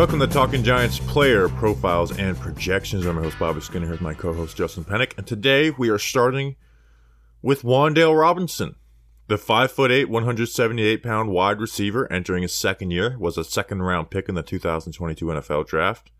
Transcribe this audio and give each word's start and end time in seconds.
Welcome 0.00 0.20
to 0.20 0.26
Talking 0.26 0.64
Giants 0.64 0.98
player 0.98 1.50
profiles 1.50 2.16
and 2.16 2.34
projections. 2.34 3.04
I'm 3.04 3.16
your 3.16 3.24
host, 3.24 3.38
Bobby 3.38 3.60
Skinner. 3.60 3.86
Here's 3.86 4.00
my 4.00 4.14
co 4.14 4.32
host, 4.32 4.56
Justin 4.56 4.82
Penik. 4.82 5.12
And 5.18 5.26
today 5.26 5.68
we 5.68 5.90
are 5.90 5.98
starting 5.98 6.56
with 7.42 7.64
Wan'Dale 7.64 8.18
Robinson. 8.18 8.76
The 9.26 9.36
5'8, 9.36 10.06
178 10.06 11.02
pound 11.02 11.28
wide 11.28 11.60
receiver 11.60 12.10
entering 12.10 12.40
his 12.40 12.54
second 12.54 12.92
year 12.92 13.18
was 13.18 13.36
a 13.36 13.44
second 13.44 13.82
round 13.82 14.08
pick 14.08 14.30
in 14.30 14.34
the 14.34 14.42
2022 14.42 15.22
NFL 15.26 15.66
draft. 15.66 16.10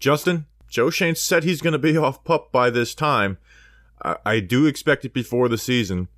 Justin, 0.00 0.46
Joe 0.66 0.88
Schoen 0.88 1.14
said 1.14 1.44
he's 1.44 1.60
going 1.60 1.72
to 1.72 1.78
be 1.78 1.94
off 1.98 2.24
pup 2.24 2.52
by 2.52 2.70
this 2.70 2.94
time. 2.94 3.36
I, 4.02 4.16
I 4.24 4.40
do 4.40 4.64
expect 4.64 5.04
it 5.04 5.12
before 5.12 5.50
the 5.50 5.58
season. 5.58 6.08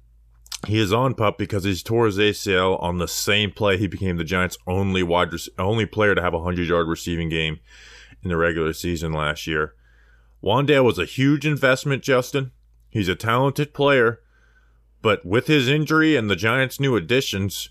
He 0.66 0.78
is 0.78 0.92
on 0.92 1.14
pup 1.14 1.38
because 1.38 1.64
he 1.64 1.74
tore 1.76 2.06
his 2.06 2.18
ACL 2.18 2.82
on 2.82 2.98
the 2.98 3.06
same 3.06 3.52
play 3.52 3.78
he 3.78 3.86
became 3.86 4.16
the 4.16 4.24
Giants' 4.24 4.58
only 4.66 5.02
wide 5.02 5.30
only 5.58 5.86
player 5.86 6.14
to 6.14 6.22
have 6.22 6.34
a 6.34 6.42
hundred 6.42 6.68
yard 6.68 6.88
receiving 6.88 7.28
game 7.28 7.60
in 8.22 8.28
the 8.30 8.36
regular 8.36 8.72
season 8.72 9.12
last 9.12 9.46
year. 9.46 9.74
Wan'Dale 10.42 10.84
was 10.84 10.98
a 10.98 11.04
huge 11.04 11.46
investment, 11.46 12.02
Justin. 12.02 12.52
He's 12.90 13.08
a 13.08 13.14
talented 13.14 13.72
player, 13.72 14.20
but 15.02 15.24
with 15.24 15.46
his 15.46 15.68
injury 15.68 16.16
and 16.16 16.28
the 16.28 16.36
Giants' 16.36 16.80
new 16.80 16.96
additions, 16.96 17.70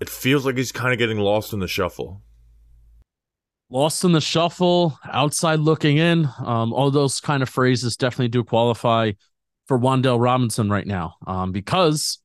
it 0.00 0.08
feels 0.08 0.44
like 0.44 0.56
he's 0.56 0.72
kind 0.72 0.92
of 0.92 0.98
getting 0.98 1.18
lost 1.18 1.52
in 1.52 1.60
the 1.60 1.68
shuffle. 1.68 2.22
Lost 3.70 4.04
in 4.04 4.12
the 4.12 4.20
shuffle, 4.20 4.98
outside 5.10 5.58
looking 5.60 5.96
in. 5.96 6.28
Um, 6.38 6.72
all 6.72 6.90
those 6.90 7.20
kind 7.20 7.42
of 7.42 7.48
phrases 7.48 7.96
definitely 7.96 8.28
do 8.28 8.44
qualify 8.44 9.12
for 9.66 9.78
Wan'Dale 9.78 10.20
Robinson 10.20 10.70
right 10.70 10.86
now 10.86 11.16
um, 11.26 11.50
because 11.50 12.18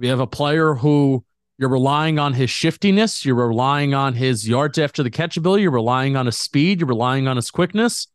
we 0.00 0.08
have 0.08 0.20
a 0.20 0.26
player 0.26 0.74
who 0.74 1.22
you're 1.58 1.68
relying 1.68 2.18
on 2.18 2.32
his 2.32 2.48
shiftiness, 2.48 3.24
you're 3.24 3.34
relying 3.34 3.92
on 3.92 4.14
his 4.14 4.48
yards 4.48 4.78
after 4.78 5.02
the 5.02 5.10
catch 5.10 5.36
ability, 5.36 5.62
you're 5.62 5.70
relying 5.70 6.16
on 6.16 6.24
his 6.24 6.38
speed, 6.38 6.80
you're 6.80 6.88
relying 6.88 7.28
on 7.28 7.36
his 7.36 7.50
quickness. 7.50 8.08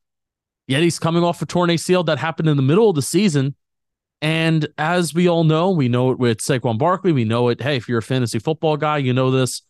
Yet 0.67 0.81
he's 0.81 0.97
coming 0.97 1.23
off 1.23 1.43
a 1.43 1.45
torn 1.45 1.69
ACL 1.69 2.03
that 2.07 2.17
happened 2.17 2.49
in 2.49 2.57
the 2.57 2.63
middle 2.63 2.89
of 2.89 2.95
the 2.95 3.03
season. 3.03 3.53
And 4.19 4.67
as 4.79 5.13
we 5.13 5.29
all 5.29 5.43
know, 5.43 5.69
we 5.69 5.87
know 5.87 6.09
it 6.09 6.17
with 6.17 6.39
Saquon 6.39 6.79
Barkley. 6.79 7.11
We 7.11 7.23
know 7.23 7.49
it. 7.49 7.61
Hey, 7.61 7.75
if 7.75 7.87
you're 7.87 7.99
a 7.99 8.03
fantasy 8.03 8.39
football 8.39 8.77
guy, 8.77 8.97
you 8.97 9.13
know 9.13 9.29
this. 9.29 9.61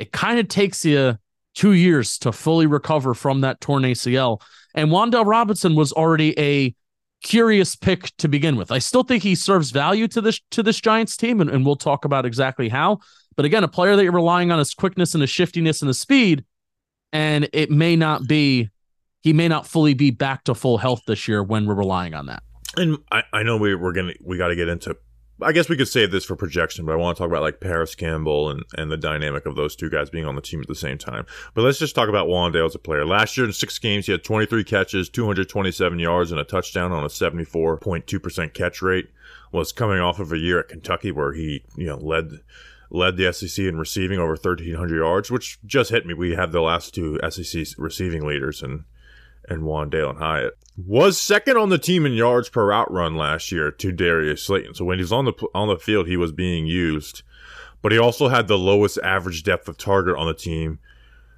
It 0.00 0.10
kind 0.10 0.40
of 0.40 0.48
takes 0.48 0.84
you 0.84 1.18
two 1.54 1.72
years 1.72 2.18
to 2.18 2.32
fully 2.32 2.66
recover 2.66 3.14
from 3.14 3.42
that 3.42 3.60
torn 3.60 3.84
ACL. 3.84 4.42
And 4.74 4.90
Wan'Dale 4.90 5.26
Robinson 5.26 5.76
was 5.76 5.92
already 5.92 6.36
a 6.36 6.74
curious 7.22 7.76
pick 7.76 8.16
to 8.18 8.28
begin 8.28 8.56
with. 8.56 8.72
I 8.72 8.78
still 8.78 9.02
think 9.02 9.22
he 9.22 9.34
serves 9.34 9.70
value 9.70 10.08
to 10.08 10.20
this 10.20 10.40
to 10.50 10.62
this 10.62 10.80
Giants 10.80 11.16
team, 11.16 11.40
and, 11.40 11.50
and 11.50 11.64
we'll 11.64 11.76
talk 11.76 12.04
about 12.04 12.26
exactly 12.26 12.68
how. 12.68 13.00
But 13.36 13.44
again, 13.44 13.64
a 13.64 13.68
player 13.68 13.96
that 13.96 14.02
you're 14.02 14.12
relying 14.12 14.50
on 14.50 14.58
his 14.58 14.74
quickness 14.74 15.14
and 15.14 15.20
his 15.20 15.30
shiftiness 15.30 15.82
and 15.82 15.88
his 15.88 16.00
speed, 16.00 16.44
and 17.12 17.48
it 17.52 17.70
may 17.70 17.96
not 17.96 18.26
be 18.26 18.70
he 19.22 19.32
may 19.32 19.48
not 19.48 19.66
fully 19.66 19.94
be 19.94 20.10
back 20.10 20.44
to 20.44 20.54
full 20.54 20.78
health 20.78 21.02
this 21.06 21.28
year 21.28 21.42
when 21.42 21.66
we're 21.66 21.74
relying 21.74 22.14
on 22.14 22.26
that. 22.26 22.42
And 22.76 22.98
I, 23.10 23.22
I 23.32 23.42
know 23.42 23.56
we, 23.56 23.74
we're 23.74 23.92
gonna 23.92 24.14
we 24.22 24.36
got 24.36 24.48
to 24.48 24.56
get 24.56 24.68
into 24.68 24.96
I 25.42 25.52
guess 25.52 25.68
we 25.68 25.76
could 25.76 25.88
save 25.88 26.10
this 26.10 26.24
for 26.24 26.36
projection, 26.36 26.84
but 26.84 26.92
I 26.92 26.96
want 26.96 27.16
to 27.16 27.20
talk 27.22 27.30
about 27.30 27.42
like 27.42 27.60
Parris 27.60 27.94
Campbell 27.94 28.50
and, 28.50 28.64
and 28.76 28.90
the 28.90 28.96
dynamic 28.96 29.46
of 29.46 29.56
those 29.56 29.74
two 29.74 29.90
guys 29.90 30.10
being 30.10 30.26
on 30.26 30.34
the 30.34 30.42
team 30.42 30.60
at 30.60 30.68
the 30.68 30.74
same 30.74 30.98
time. 30.98 31.26
But 31.54 31.62
let's 31.62 31.78
just 31.78 31.94
talk 31.94 32.08
about 32.08 32.28
Wan'Dale 32.28 32.66
as 32.66 32.74
a 32.74 32.78
player. 32.78 33.04
Last 33.06 33.36
year 33.36 33.46
in 33.46 33.52
six 33.52 33.78
games, 33.78 34.06
he 34.06 34.12
had 34.12 34.24
23 34.24 34.64
catches, 34.64 35.08
227 35.08 35.98
yards, 35.98 36.30
and 36.30 36.40
a 36.40 36.44
touchdown 36.44 36.92
on 36.92 37.04
a 37.04 37.08
74.2% 37.08 38.54
catch 38.54 38.82
rate. 38.82 39.10
Was 39.52 39.72
coming 39.72 39.98
off 39.98 40.20
of 40.20 40.32
a 40.32 40.38
year 40.38 40.60
at 40.60 40.68
Kentucky 40.68 41.10
where 41.10 41.32
he, 41.32 41.64
you 41.76 41.86
know, 41.86 41.96
led 41.96 42.40
led 42.88 43.16
the 43.16 43.32
SEC 43.32 43.64
in 43.64 43.78
receiving 43.78 44.18
over 44.18 44.32
1,300 44.32 44.96
yards, 44.96 45.30
which 45.30 45.58
just 45.64 45.90
hit 45.90 46.06
me. 46.06 46.14
We 46.14 46.36
have 46.36 46.52
the 46.52 46.60
last 46.60 46.94
two 46.94 47.18
SEC 47.28 47.66
receiving 47.76 48.24
leaders, 48.24 48.62
and 48.62 48.84
and 49.48 49.62
Wan'Dale 49.62 50.10
and 50.10 50.18
Hyatt. 50.18 50.56
Was 50.86 51.20
second 51.20 51.56
on 51.56 51.68
the 51.68 51.78
team 51.78 52.06
in 52.06 52.12
yards 52.12 52.48
per 52.48 52.68
route 52.68 52.90
run 52.90 53.16
last 53.16 53.52
year 53.52 53.70
to 53.70 53.92
Darius 53.92 54.42
Slayton. 54.42 54.74
So 54.74 54.84
when 54.84 54.98
he's 54.98 55.12
on 55.12 55.24
the 55.24 55.34
on 55.54 55.68
the 55.68 55.76
field, 55.76 56.06
he 56.06 56.16
was 56.16 56.32
being 56.32 56.66
used, 56.66 57.22
but 57.82 57.92
he 57.92 57.98
also 57.98 58.28
had 58.28 58.48
the 58.48 58.58
lowest 58.58 58.98
average 59.02 59.42
depth 59.42 59.68
of 59.68 59.76
target 59.76 60.16
on 60.16 60.26
the 60.26 60.34
team 60.34 60.78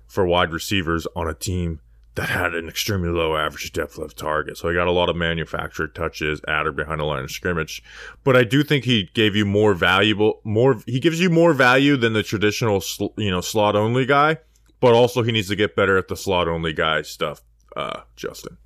for 0.06 0.26
wide 0.26 0.53
receivers 0.53 1.06
on 1.16 1.28
a 1.28 1.34
team 1.34 1.80
that 2.14 2.28
had 2.28 2.54
an 2.54 2.69
extremely 2.69 3.08
low 3.08 3.36
average 3.36 3.72
depth 3.72 3.97
of 3.98 4.14
target. 4.14 4.58
So 4.58 4.69
he 4.69 4.75
got 4.75 4.86
a 4.86 4.92
lot 4.92 5.08
of 5.08 5.16
manufactured 5.16 5.94
touches 5.94 6.41
at 6.47 6.66
or 6.66 6.72
behind 6.72 7.00
the 7.00 7.04
line 7.04 7.24
of 7.24 7.30
scrimmage. 7.30 7.82
But 8.22 8.36
I 8.36 8.44
do 8.44 8.62
think 8.62 8.84
he 8.84 9.09
gave 9.14 9.34
you 9.34 9.47
more 9.47 9.72
valuable, 9.72 10.41
more, 10.44 10.82
he 10.86 11.00
gives 11.00 11.20
you 11.20 11.30
more 11.30 11.54
value 11.54 11.97
than 11.97 12.12
the 12.12 12.22
traditional, 12.22 12.82
you 13.16 13.30
know, 13.30 13.41
slot 13.41 13.74
only 13.74 14.04
guy. 14.04 14.38
But 14.80 14.92
also 14.92 15.22
he 15.22 15.32
needs 15.32 15.48
to 15.48 15.56
get 15.56 15.74
better 15.74 15.97
at 15.97 16.09
the 16.09 16.16
slot 16.16 16.48
only 16.48 16.74
guy 16.74 17.00
stuff 17.03 17.41
uh, 17.76 18.03
Justin. 18.16 18.59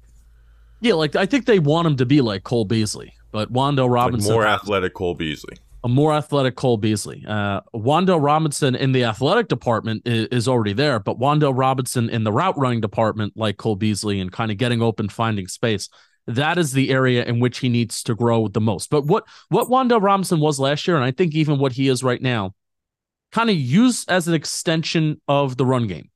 Yeah, 0.80 0.94
like 0.94 1.16
I 1.16 1.26
think 1.26 1.46
they 1.46 1.58
want 1.58 1.86
him 1.86 1.96
to 1.96 2.06
be 2.06 2.20
like 2.20 2.44
Cole 2.44 2.64
Beasley, 2.64 3.14
but 3.32 3.52
Wan'Dale 3.52 3.90
Robinson 3.90 4.30
like 4.30 4.36
more 4.36 4.46
athletic 4.46 4.94
Cole 4.94 5.14
Beasley. 5.14 5.56
A 5.84 5.88
more 5.88 6.12
athletic 6.12 6.56
Cole 6.56 6.76
Beasley. 6.76 7.24
Uh, 7.26 7.60
Wan'Dale 7.74 8.22
Robinson 8.22 8.74
in 8.74 8.92
the 8.92 9.04
athletic 9.04 9.48
department 9.48 10.02
is, 10.04 10.26
is, 10.28 10.48
already 10.48 10.72
there, 10.72 10.98
but 10.98 11.18
Wan'Dale 11.18 11.56
Robinson 11.56 12.10
in 12.10 12.24
the 12.24 12.32
route 12.32 12.58
running 12.58 12.80
department, 12.80 13.34
like 13.36 13.56
Cole 13.56 13.76
Beasley, 13.76 14.20
and 14.20 14.32
kind 14.32 14.50
of 14.50 14.58
getting 14.58 14.82
open, 14.82 15.08
finding 15.08 15.46
space. 15.46 15.88
That 16.26 16.58
is 16.58 16.72
the 16.72 16.90
area 16.90 17.24
in 17.24 17.38
which 17.38 17.58
he 17.58 17.68
needs 17.68 18.02
to 18.02 18.14
grow 18.14 18.48
the 18.48 18.60
most. 18.60 18.90
But 18.90 19.06
what 19.06 19.24
what 19.48 19.68
Wan'Dale 19.68 20.02
Robinson 20.02 20.40
was 20.40 20.58
last 20.58 20.86
year, 20.86 20.96
and 20.96 21.04
I 21.04 21.12
think 21.12 21.34
even 21.34 21.58
what 21.58 21.72
he 21.72 21.88
is 21.88 22.02
right 22.02 22.20
now, 22.20 22.54
kind 23.32 23.48
of 23.48 23.56
used 23.56 24.10
as 24.10 24.28
an 24.28 24.34
extension 24.34 25.20
of 25.28 25.56
the 25.56 25.64
run 25.64 25.86
game. 25.86 26.10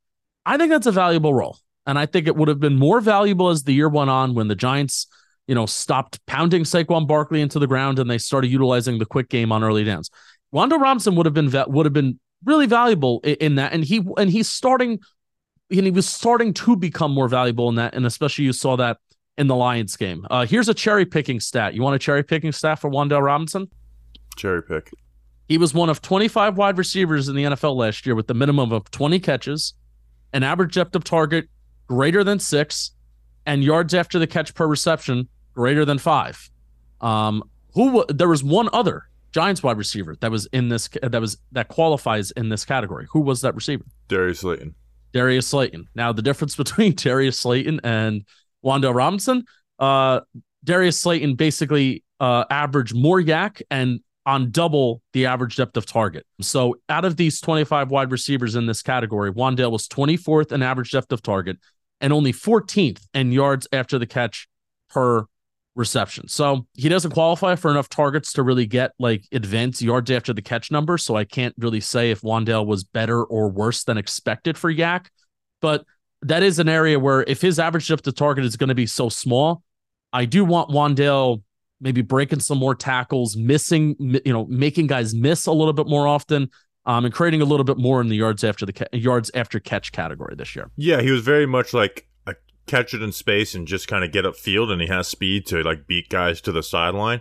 I 0.44 0.56
think 0.56 0.70
that's 0.70 0.86
a 0.86 0.92
valuable 0.92 1.32
role. 1.32 1.58
And 1.86 1.98
I 1.98 2.06
think 2.06 2.26
it 2.26 2.36
would 2.36 2.48
have 2.48 2.60
been 2.60 2.76
more 2.76 3.00
valuable 3.00 3.48
as 3.48 3.62
the 3.62 3.72
year 3.72 3.88
went 3.88 4.10
on 4.10 4.34
when 4.34 4.48
the 4.48 4.54
Giants, 4.54 5.06
you 5.46 5.54
know, 5.54 5.66
stopped 5.66 6.24
pounding 6.26 6.64
Saquon 6.64 7.06
Barkley 7.06 7.40
into 7.40 7.58
the 7.58 7.66
ground 7.66 7.98
and 7.98 8.10
they 8.10 8.18
started 8.18 8.48
utilizing 8.48 8.98
the 8.98 9.06
quick 9.06 9.28
game 9.28 9.50
on 9.50 9.64
early 9.64 9.84
downs. 9.84 10.10
Wan'Dale 10.54 10.80
Robinson 10.80 11.14
would 11.16 11.26
have 11.26 11.34
been 11.34 11.50
would 11.68 11.86
have 11.86 11.92
been 11.92 12.18
really 12.44 12.66
valuable 12.66 13.20
in, 13.22 13.34
in 13.36 13.54
that, 13.56 13.72
and 13.72 13.84
he 13.84 14.04
and 14.16 14.30
he's 14.30 14.50
starting, 14.50 14.98
and 15.70 15.84
he 15.84 15.90
was 15.90 16.08
starting 16.08 16.52
to 16.54 16.76
become 16.76 17.12
more 17.12 17.28
valuable 17.28 17.68
in 17.68 17.76
that, 17.76 17.94
and 17.94 18.04
especially 18.04 18.44
you 18.44 18.52
saw 18.52 18.76
that 18.76 18.98
in 19.38 19.46
the 19.46 19.56
Lions 19.56 19.96
game. 19.96 20.26
Uh, 20.30 20.44
here's 20.44 20.68
a 20.68 20.74
cherry 20.74 21.06
picking 21.06 21.40
stat. 21.40 21.74
You 21.74 21.82
want 21.82 21.96
a 21.96 21.98
cherry 21.98 22.22
picking 22.22 22.52
stat 22.52 22.78
for 22.78 22.90
Wan'Dale 22.90 23.22
Robinson? 23.22 23.68
Cherry 24.36 24.62
pick. 24.62 24.90
He 25.48 25.58
was 25.58 25.74
one 25.74 25.88
of 25.88 26.02
25 26.02 26.56
wide 26.56 26.78
receivers 26.78 27.28
in 27.28 27.34
the 27.34 27.44
NFL 27.44 27.74
last 27.74 28.06
year 28.06 28.14
with 28.14 28.26
the 28.26 28.34
minimum 28.34 28.70
of 28.72 28.90
20 28.90 29.18
catches, 29.18 29.74
an 30.32 30.42
average 30.42 30.74
depth 30.74 30.94
of 30.94 31.04
target 31.04 31.48
greater 31.90 32.22
than 32.22 32.38
six, 32.38 32.92
and 33.46 33.64
yards 33.64 33.94
after 33.94 34.20
the 34.20 34.26
catch 34.26 34.54
per 34.54 34.68
reception 34.68 35.28
greater 35.54 35.84
than 35.84 35.98
five. 35.98 36.48
Um, 37.00 37.42
who 37.74 38.04
there 38.08 38.28
was 38.28 38.44
one 38.44 38.68
other 38.72 39.08
Giants 39.32 39.62
wide 39.62 39.76
receiver 39.76 40.16
that 40.20 40.30
was 40.30 40.46
in 40.52 40.68
this 40.68 40.88
that 41.02 41.20
was 41.20 41.36
that 41.52 41.66
qualifies 41.66 42.30
in 42.32 42.48
this 42.48 42.64
category. 42.64 43.08
Who 43.12 43.20
was 43.20 43.40
that 43.40 43.56
receiver? 43.56 43.84
Darius 44.08 44.40
Slayton. 44.40 44.74
Darius 45.12 45.48
Slayton. 45.48 45.88
Now 45.96 46.12
the 46.12 46.22
difference 46.22 46.54
between 46.64 46.94
Darius 46.94 47.40
Slayton 47.40 47.80
and 47.82 48.24
Wan'Dale 48.64 48.94
Robinson, 48.94 49.44
uh, 49.80 50.20
Darius 50.62 50.98
Slayton 50.98 51.34
basically 51.34 52.04
uh, 52.20 52.44
averaged 52.50 52.94
more 52.94 53.20
YAC 53.20 53.62
and 53.70 54.00
on 54.26 54.50
double 54.50 55.02
the 55.12 55.26
average 55.26 55.56
depth 55.56 55.76
of 55.76 55.86
target. 55.86 56.26
So 56.40 56.76
out 56.88 57.04
of 57.04 57.16
these 57.16 57.40
25 57.40 57.90
wide 57.90 58.12
receivers 58.12 58.54
in 58.54 58.66
this 58.66 58.82
category, 58.82 59.32
Wan'Dale 59.32 59.72
was 59.72 59.88
24th 59.88 60.52
in 60.52 60.62
average 60.62 60.90
depth 60.90 61.10
of 61.10 61.22
target, 61.22 61.56
and 62.00 62.12
only 62.12 62.32
14th 62.32 63.06
in 63.14 63.32
yards 63.32 63.66
after 63.72 63.98
the 63.98 64.06
catch 64.06 64.48
per 64.88 65.26
reception. 65.76 66.28
So 66.28 66.66
he 66.74 66.88
doesn't 66.88 67.12
qualify 67.12 67.54
for 67.54 67.70
enough 67.70 67.88
targets 67.88 68.32
to 68.34 68.42
really 68.42 68.66
get 68.66 68.92
like 68.98 69.24
advanced 69.32 69.82
yards 69.82 70.10
after 70.10 70.32
the 70.32 70.42
catch 70.42 70.70
number. 70.70 70.98
So 70.98 71.16
I 71.16 71.24
can't 71.24 71.54
really 71.58 71.80
say 71.80 72.10
if 72.10 72.22
Wan'Dale 72.22 72.66
was 72.66 72.84
better 72.84 73.22
or 73.24 73.48
worse 73.48 73.84
than 73.84 73.96
expected 73.96 74.58
for 74.58 74.72
YAC. 74.72 75.06
But 75.60 75.84
that 76.22 76.42
is 76.42 76.58
an 76.58 76.68
area 76.68 76.98
where 76.98 77.22
if 77.22 77.40
his 77.40 77.58
average 77.58 77.88
depth 77.88 78.06
of 78.06 78.14
target 78.14 78.44
is 78.44 78.56
going 78.56 78.68
to 78.68 78.74
be 78.74 78.86
so 78.86 79.08
small, 79.08 79.62
I 80.12 80.24
do 80.24 80.44
want 80.44 80.70
Wan'Dale 80.70 81.42
maybe 81.80 82.02
breaking 82.02 82.40
some 82.40 82.58
more 82.58 82.74
tackles, 82.74 83.36
missing, 83.36 83.96
you 83.98 84.32
know, 84.32 84.46
making 84.46 84.86
guys 84.86 85.14
miss 85.14 85.46
a 85.46 85.52
little 85.52 85.72
bit 85.72 85.86
more 85.86 86.06
often 86.06 86.50
um, 86.90 87.04
and 87.04 87.14
creating 87.14 87.40
a 87.40 87.44
little 87.44 87.62
bit 87.62 87.78
more 87.78 88.00
in 88.00 88.08
the 88.08 88.16
yards 88.16 88.42
after 88.42 88.66
the 88.66 88.72
ca- 88.72 88.88
yards 88.92 89.30
after 89.32 89.60
catch 89.60 89.92
category 89.92 90.34
this 90.34 90.56
year. 90.56 90.72
Yeah, 90.74 91.00
he 91.00 91.12
was 91.12 91.22
very 91.22 91.46
much 91.46 91.72
like 91.72 92.08
a 92.26 92.34
catch 92.66 92.94
it 92.94 93.00
in 93.00 93.12
space 93.12 93.54
and 93.54 93.68
just 93.68 93.86
kind 93.86 94.02
of 94.02 94.10
get 94.10 94.26
up 94.26 94.34
field, 94.34 94.72
and 94.72 94.82
he 94.82 94.88
has 94.88 95.06
speed 95.06 95.46
to 95.46 95.62
like 95.62 95.86
beat 95.86 96.08
guys 96.08 96.40
to 96.40 96.52
the 96.52 96.64
sideline. 96.64 97.20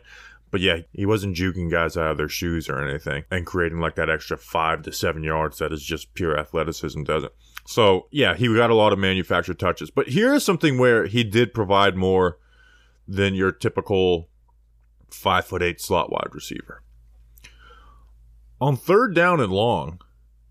But 0.50 0.62
yeah, 0.62 0.80
he 0.92 1.06
wasn't 1.06 1.36
juking 1.36 1.70
guys 1.70 1.96
out 1.96 2.10
of 2.10 2.18
their 2.18 2.28
shoes 2.28 2.68
or 2.68 2.84
anything 2.84 3.26
and 3.30 3.46
creating 3.46 3.80
like 3.80 3.94
that 3.94 4.10
extra 4.10 4.36
five 4.36 4.82
to 4.82 4.92
seven 4.92 5.24
yards 5.24 5.60
that 5.60 5.72
is 5.72 5.84
just 5.84 6.16
pure 6.16 6.36
athleticism, 6.36 7.04
doesn't. 7.04 7.34
So 7.68 8.08
yeah, 8.10 8.34
he 8.34 8.52
got 8.56 8.72
a 8.72 8.76
lot 8.76 8.92
of 8.92 8.98
manufactured 8.98 9.60
touches. 9.60 9.92
But 9.92 10.08
here 10.08 10.34
is 10.34 10.44
something 10.44 10.80
where 10.80 11.06
he 11.06 11.24
did 11.24 11.54
provide 11.54 11.96
more 11.96 12.40
than 13.08 13.36
your 13.36 13.52
typical 13.52 14.30
five 15.12 15.46
foot 15.46 15.62
eight 15.62 15.80
slot 15.80 16.12
wide 16.12 16.30
receiver. 16.32 16.82
On 18.62 18.76
third 18.76 19.16
down 19.16 19.40
and 19.40 19.52
long, 19.52 20.02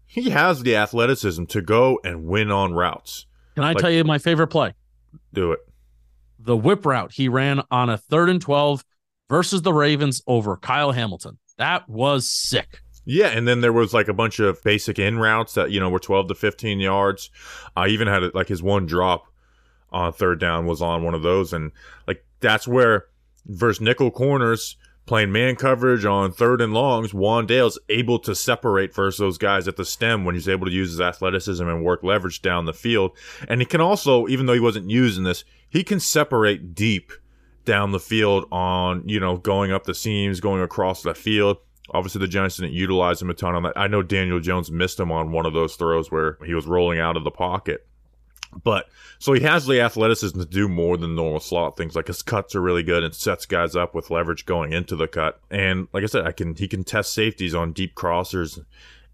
he 0.06 0.31
has 0.31 0.62
the 0.62 0.76
athleticism 0.76 1.44
to 1.46 1.60
go 1.60 2.00
and 2.02 2.25
win 2.25 2.50
on 2.50 2.72
routes. 2.72 3.26
Can 3.55 3.64
I 3.64 3.72
like, 3.72 3.78
tell 3.78 3.90
you 3.90 4.05
my 4.05 4.19
favorite 4.19 4.49
play? 4.49 4.75
Do 5.32 5.52
it. 5.52 5.60
The 6.38 6.56
whip 6.56 6.87
route 6.87 7.12
he 7.12 7.28
ran 7.28 7.62
on 7.70 7.90
a 7.90 7.99
third 7.99 8.31
and 8.31 8.40
12 8.40 8.84
versus 9.28 9.62
the 9.62 9.72
Ravens 9.75 10.22
over 10.26 10.56
Kyle 10.56 10.93
Hamilton. 10.93 11.38
That 11.58 11.88
was 11.88 12.28
sick. 12.28 12.81
Yeah, 13.05 13.28
and 13.28 13.49
then 13.49 13.60
there 13.60 13.72
was 13.72 13.93
like 13.93 14.08
a 14.08 14.14
bunch 14.14 14.38
of 14.38 14.62
basic 14.62 14.99
in 14.99 15.19
routes 15.19 15.55
that 15.55 15.70
you 15.70 15.81
know 15.81 15.90
were 15.90 15.99
12 15.99 16.28
to 16.28 16.34
15 16.34 16.78
yards. 16.78 17.31
I 17.76 17.88
even 17.88 18.06
had 18.06 18.34
like 18.34 18.49
his 18.49 18.62
one 18.62 18.87
drop 18.87 19.26
on 19.90 20.12
third 20.12 20.38
down 20.40 20.66
was 20.66 20.82
on 20.82 21.02
one 21.02 21.14
of 21.14 21.22
those, 21.22 21.52
and 21.52 21.72
like 22.06 22.25
that's 22.40 22.69
where 22.69 23.06
versus 23.46 23.81
nickel 23.81 24.10
corners 24.10 24.76
playing 25.08 25.32
man 25.32 25.56
coverage 25.56 26.05
on 26.05 26.31
third 26.31 26.60
and 26.60 26.75
longs, 26.75 27.12
Wan'Dale's 27.12 27.78
able 27.88 28.19
to 28.20 28.34
separate 28.34 28.94
versus 28.94 29.19
those 29.19 29.38
guys 29.38 29.66
at 29.66 29.76
the 29.76 29.84
stem 29.84 30.25
when 30.25 30.34
he's 30.34 30.49
able 30.49 30.66
to 30.66 30.72
use 30.72 30.90
his 30.90 31.00
athleticism 31.00 31.66
and 31.66 31.82
work 31.82 32.02
leverage 32.02 32.43
down 32.43 32.66
the 32.66 32.75
field. 32.75 33.16
And 33.49 33.60
he 33.60 33.64
can 33.64 33.81
also, 33.81 34.28
even 34.28 34.46
though 34.46 34.52
he 34.52 34.60
wasn't 34.60 34.90
using 34.90 35.25
this, 35.25 35.44
he 35.70 35.82
can 35.82 35.99
separate 35.99 36.75
deep 36.75 37.10
down 37.64 37.90
the 37.90 37.99
field 37.99 38.46
on, 38.52 39.02
you 39.08 39.19
know, 39.19 39.38
going 39.38 39.72
up 39.72 39.84
the 39.84 39.94
seams, 39.94 40.40
going 40.40 40.62
across 40.62 41.02
the 41.02 41.14
field. 41.14 41.56
Obviously, 41.90 42.20
the 42.20 42.28
Giants 42.28 42.58
didn't 42.58 42.75
utilize 42.75 43.20
him 43.22 43.31
a 43.31 43.34
ton 43.34 43.55
on 43.55 43.62
that. 43.62 43.72
I 43.76 43.87
know 43.87 44.02
Daniel 44.02 44.40
Jones 44.40 44.70
missed 44.70 45.00
him 45.00 45.10
on 45.10 45.32
one 45.32 45.46
of 45.46 45.55
those 45.55 45.75
throws 45.75 46.10
where 46.10 46.37
he 46.44 46.52
was 46.52 46.66
rolling 46.66 47.00
out 47.00 47.16
of 47.16 47.25
the 47.25 47.31
pocket. 47.31 47.88
But 48.65 48.89
so 49.19 49.33
he 49.33 49.43
has 49.43 49.67
the 49.67 49.81
athleticism 49.81 50.39
to 50.39 50.47
do 50.47 50.69
more 50.69 50.97
than 50.97 51.15
normal 51.15 51.41
slot 51.41 51.77
things. 51.77 51.95
Like 51.95 52.06
his 52.06 52.23
cuts 52.23 52.55
are 52.55 52.61
really 52.61 52.83
good 52.83 53.05
and 53.05 53.15
sets 53.15 53.47
guys 53.47 53.77
up 53.77 53.95
with 53.95 54.11
leverage 54.11 54.47
going 54.47 54.73
into 54.73 54.97
the 54.97 55.09
cut. 55.09 55.41
And 55.50 55.89
like 55.93 56.03
I 56.03 56.06
said, 56.06 56.27
I 56.27 56.33
can 56.33 56.55
he 56.55 56.69
can 56.69 56.85
test 56.85 57.12
safeties 57.12 57.55
on 57.55 57.73
deep 57.73 57.95
crossers 57.95 58.65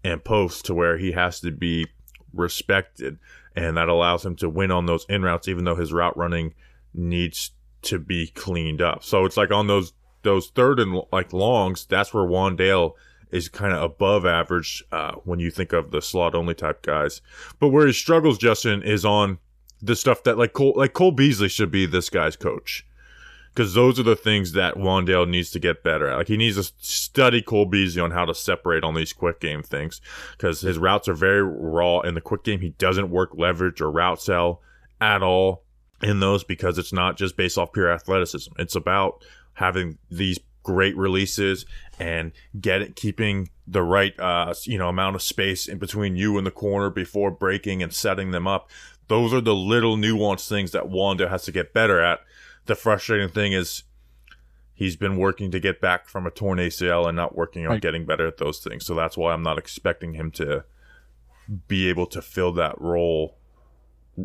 and 0.03 0.23
posts 0.23 0.61
to 0.63 0.73
where 0.73 0.97
he 0.97 1.11
has 1.11 1.39
to 1.41 1.51
be 1.51 1.87
respected, 2.33 3.17
and 3.55 3.77
that 3.77 3.89
allows 3.89 4.25
him 4.25 4.35
to 4.37 4.49
win 4.49 4.71
on 4.71 4.85
those 4.85 5.05
in 5.09 5.23
routes, 5.23 5.47
even 5.47 5.65
though 5.65 5.75
his 5.75 5.93
route 5.93 6.15
running 6.17 6.53
needs 6.93 7.51
to 7.83 7.99
be 7.99 8.27
cleaned 8.27 8.81
up. 8.81 9.03
So 9.03 9.25
it's 9.25 9.37
like 9.37 9.51
on 9.51 9.67
those 9.67 9.93
those 10.23 10.47
third 10.49 10.79
and 10.79 11.01
like 11.11 11.33
longs, 11.33 11.85
that's 11.85 12.13
where 12.13 12.23
Wan'Dale 12.23 12.93
is 13.35 13.49
kind 13.49 13.73
of 13.73 13.83
above 13.83 14.25
average 14.25 14.81
uh, 14.93 15.15
when 15.25 15.39
you 15.39 15.51
think 15.51 15.73
of 15.73 15.91
the 15.91 16.01
slot 16.01 16.33
only 16.33 16.53
type 16.53 16.81
guys. 16.81 17.21
But 17.59 17.69
where 17.69 17.85
he 17.85 17.91
struggles, 17.91 18.37
Justin, 18.37 18.81
is 18.81 19.03
on 19.03 19.39
the 19.81 19.95
stuff 19.95 20.23
that 20.23 20.37
like 20.37 20.53
Cole 20.53 20.73
like 20.75 20.93
Cole 20.93 21.11
Beasley 21.11 21.49
should 21.49 21.69
be 21.69 21.85
this 21.85 22.09
guy's 22.09 22.37
coach. 22.37 22.85
Because 23.53 23.73
those 23.73 23.97
are 23.97 24.03
the 24.03 24.17
things 24.17 24.51
that 24.51 24.75
Wan'Dale 24.75 25.29
needs 25.29 25.49
to 25.51 25.59
get 25.59 25.81
better 25.81 26.09
at. 26.09 26.17
Like 26.17 26.27
he 26.27 26.35
needs 26.35 26.57
to 26.57 26.73
study 26.79 27.41
Cole 27.41 27.65
Beasley 27.65 28.01
on 28.01 28.11
how 28.11 28.25
to 28.25 28.35
separate 28.35 28.83
on 28.83 28.95
these 28.95 29.13
quick 29.13 29.39
game 29.39 29.63
things. 29.63 30.01
Because 30.31 30.59
his 30.59 30.77
routes 30.77 31.07
are 31.07 31.13
very 31.13 31.41
raw 31.41 32.01
in 32.01 32.15
the 32.15 32.21
quick 32.21 32.43
game. 32.43 32.59
He 32.59 32.71
doesn't 32.71 33.09
work 33.09 33.31
leverage 33.33 33.79
or 33.79 33.89
route 33.91 34.21
sell 34.21 34.61
at 34.99 35.23
all 35.23 35.63
in 36.01 36.19
those 36.19 36.43
because 36.43 36.77
it's 36.77 36.91
not 36.91 37.17
just 37.17 37.37
based 37.37 37.57
off 37.57 37.71
pure 37.71 37.89
athleticism. 37.91 38.51
It's 38.59 38.75
about 38.75 39.23
having 39.53 39.97
these 40.11 40.37
great 40.65 40.97
releases 40.97 41.65
and 41.99 42.31
get 42.59 42.81
it, 42.81 42.95
keeping 42.95 43.49
the 43.67 43.83
right 43.83 44.17
uh, 44.19 44.53
you 44.63 44.77
know 44.77 44.89
amount 44.89 45.15
of 45.15 45.21
space 45.21 45.67
in 45.67 45.77
between 45.77 46.15
you 46.15 46.37
and 46.37 46.45
the 46.45 46.51
corner 46.51 46.89
before 46.89 47.31
breaking 47.31 47.81
and 47.81 47.93
setting 47.93 48.31
them 48.31 48.47
up. 48.47 48.69
Those 49.07 49.33
are 49.33 49.41
the 49.41 49.55
little 49.55 49.97
nuanced 49.97 50.49
things 50.49 50.71
that 50.71 50.89
Wanda 50.89 51.29
has 51.29 51.43
to 51.43 51.51
get 51.51 51.73
better 51.73 51.99
at. 52.01 52.19
The 52.65 52.75
frustrating 52.75 53.29
thing 53.29 53.53
is 53.53 53.83
he's 54.73 54.95
been 54.95 55.17
working 55.17 55.51
to 55.51 55.59
get 55.59 55.79
back 55.79 56.07
from 56.07 56.25
a 56.25 56.31
torn 56.31 56.59
ACL 56.59 57.07
and 57.07 57.15
not 57.15 57.35
working 57.35 57.65
on 57.65 57.73
right. 57.73 57.81
getting 57.81 58.05
better 58.05 58.27
at 58.27 58.37
those 58.37 58.59
things. 58.59 58.85
So 58.85 58.95
that's 58.95 59.15
why 59.15 59.33
I'm 59.33 59.43
not 59.43 59.57
expecting 59.57 60.15
him 60.15 60.31
to 60.31 60.65
be 61.67 61.87
able 61.87 62.07
to 62.07 62.21
fill 62.21 62.51
that 62.53 62.79
role. 62.79 63.37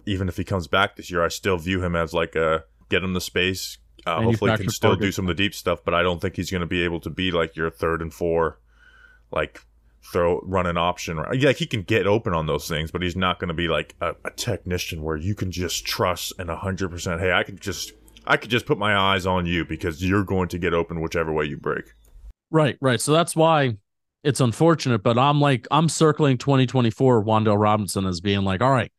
Even 0.06 0.28
if 0.28 0.36
he 0.36 0.44
comes 0.44 0.66
back 0.66 0.96
this 0.96 1.10
year, 1.10 1.24
I 1.24 1.28
still 1.28 1.58
view 1.58 1.82
him 1.82 1.94
as 1.94 2.14
like 2.14 2.34
a 2.34 2.64
get 2.88 3.04
him 3.04 3.12
the 3.14 3.20
space, 3.20 3.78
uh, 4.06 4.22
hopefully, 4.22 4.50
he 4.52 4.56
can 4.58 4.70
still 4.70 4.96
do 4.96 5.12
some 5.12 5.24
of 5.28 5.36
the 5.36 5.42
deep 5.42 5.54
stuff, 5.54 5.80
but 5.84 5.94
I 5.94 6.02
don't 6.02 6.20
think 6.20 6.36
he's 6.36 6.50
going 6.50 6.62
to 6.62 6.66
be 6.66 6.82
able 6.82 7.00
to 7.00 7.10
be 7.10 7.30
like 7.30 7.56
your 7.56 7.70
third 7.70 8.02
and 8.02 8.12
four, 8.12 8.58
like 9.30 9.60
throw 10.02 10.40
run 10.40 10.66
an 10.66 10.76
option. 10.76 11.16
Like 11.16 11.56
he 11.56 11.66
can 11.66 11.82
get 11.82 12.06
open 12.06 12.34
on 12.34 12.46
those 12.46 12.68
things, 12.68 12.90
but 12.90 13.02
he's 13.02 13.16
not 13.16 13.38
going 13.38 13.48
to 13.48 13.54
be 13.54 13.68
like 13.68 13.94
a, 14.00 14.14
a, 14.24 14.30
technician 14.30 15.02
where 15.02 15.16
you 15.16 15.34
can 15.34 15.50
just 15.50 15.84
trust 15.84 16.32
and 16.38 16.50
hundred 16.50 16.90
percent. 16.90 17.20
Hey, 17.20 17.32
I 17.32 17.42
could 17.42 17.60
just 17.60 17.92
I 18.26 18.36
could 18.36 18.50
just 18.50 18.66
put 18.66 18.78
my 18.78 18.96
eyes 18.96 19.26
on 19.26 19.46
you 19.46 19.64
because 19.64 20.04
you're 20.04 20.24
going 20.24 20.48
to 20.48 20.58
get 20.58 20.74
open 20.74 21.00
whichever 21.00 21.32
way 21.32 21.44
you 21.46 21.56
break. 21.56 21.92
Right, 22.50 22.76
right. 22.80 23.00
So 23.00 23.12
that's 23.12 23.36
why 23.36 23.76
it's 24.24 24.40
unfortunate, 24.40 25.02
but 25.02 25.18
I'm 25.18 25.40
like 25.40 25.66
I'm 25.70 25.88
circling 25.88 26.38
2024 26.38 27.24
Wan'Dale 27.24 27.60
Robinson 27.60 28.06
as 28.06 28.20
being 28.20 28.42
like, 28.42 28.60
all 28.60 28.70
right, 28.70 28.92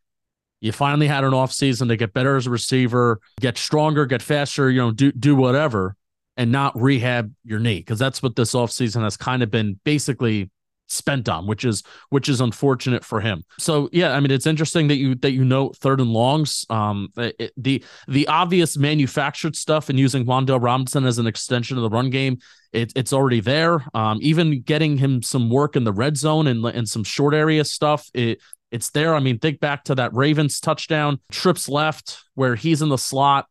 you 0.61 0.71
finally 0.71 1.07
had 1.07 1.23
an 1.23 1.33
off 1.33 1.51
season 1.51 1.87
to 1.89 1.97
get 1.97 2.13
better 2.13 2.37
as 2.37 2.47
a 2.47 2.51
receiver, 2.51 3.19
get 3.39 3.57
stronger, 3.57 4.05
get 4.05 4.21
faster, 4.21 4.69
you 4.69 4.79
know, 4.79 4.91
do 4.91 5.11
do 5.11 5.35
whatever, 5.35 5.95
and 6.37 6.51
not 6.51 6.79
rehab 6.79 7.33
your 7.43 7.59
knee 7.59 7.79
because 7.79 7.99
that's 7.99 8.23
what 8.23 8.35
this 8.35 8.55
off 8.55 8.71
season 8.71 9.03
has 9.03 9.17
kind 9.17 9.43
of 9.43 9.51
been 9.51 9.79
basically 9.83 10.49
spent 10.87 11.29
on, 11.29 11.47
which 11.47 11.65
is 11.65 11.83
which 12.09 12.29
is 12.29 12.41
unfortunate 12.41 13.03
for 13.03 13.21
him. 13.21 13.43
So 13.57 13.89
yeah, 13.91 14.13
I 14.13 14.19
mean 14.19 14.31
it's 14.31 14.45
interesting 14.45 14.87
that 14.89 14.97
you 14.97 15.15
that 15.15 15.31
you 15.31 15.43
note 15.43 15.77
third 15.77 15.99
and 15.99 16.11
longs. 16.11 16.65
Um, 16.69 17.09
it, 17.17 17.51
the 17.57 17.83
the 18.07 18.27
obvious 18.27 18.77
manufactured 18.77 19.55
stuff 19.55 19.89
and 19.89 19.97
using 19.97 20.25
Wan'Dale 20.25 20.61
Robinson 20.61 21.05
as 21.05 21.17
an 21.17 21.27
extension 21.27 21.77
of 21.77 21.83
the 21.83 21.89
run 21.89 22.09
game, 22.09 22.37
it, 22.71 22.93
it's 22.95 23.13
already 23.13 23.39
there. 23.39 23.83
Um, 23.95 24.19
even 24.21 24.61
getting 24.61 24.97
him 24.97 25.23
some 25.23 25.49
work 25.49 25.75
in 25.75 25.85
the 25.85 25.93
red 25.93 26.17
zone 26.17 26.47
and 26.47 26.63
and 26.65 26.87
some 26.87 27.03
short 27.03 27.33
area 27.33 27.65
stuff, 27.65 28.09
it 28.13 28.39
it's 28.71 28.89
there. 28.91 29.13
I 29.13 29.19
mean, 29.19 29.39
think 29.39 29.59
back 29.59 29.83
to 29.85 29.95
that 29.95 30.13
Ravens 30.13 30.59
touchdown, 30.59 31.19
trips 31.31 31.67
left 31.67 32.19
where 32.35 32.55
he's 32.55 32.81
in 32.81 32.89
the 32.89 32.97
slot, 32.97 33.47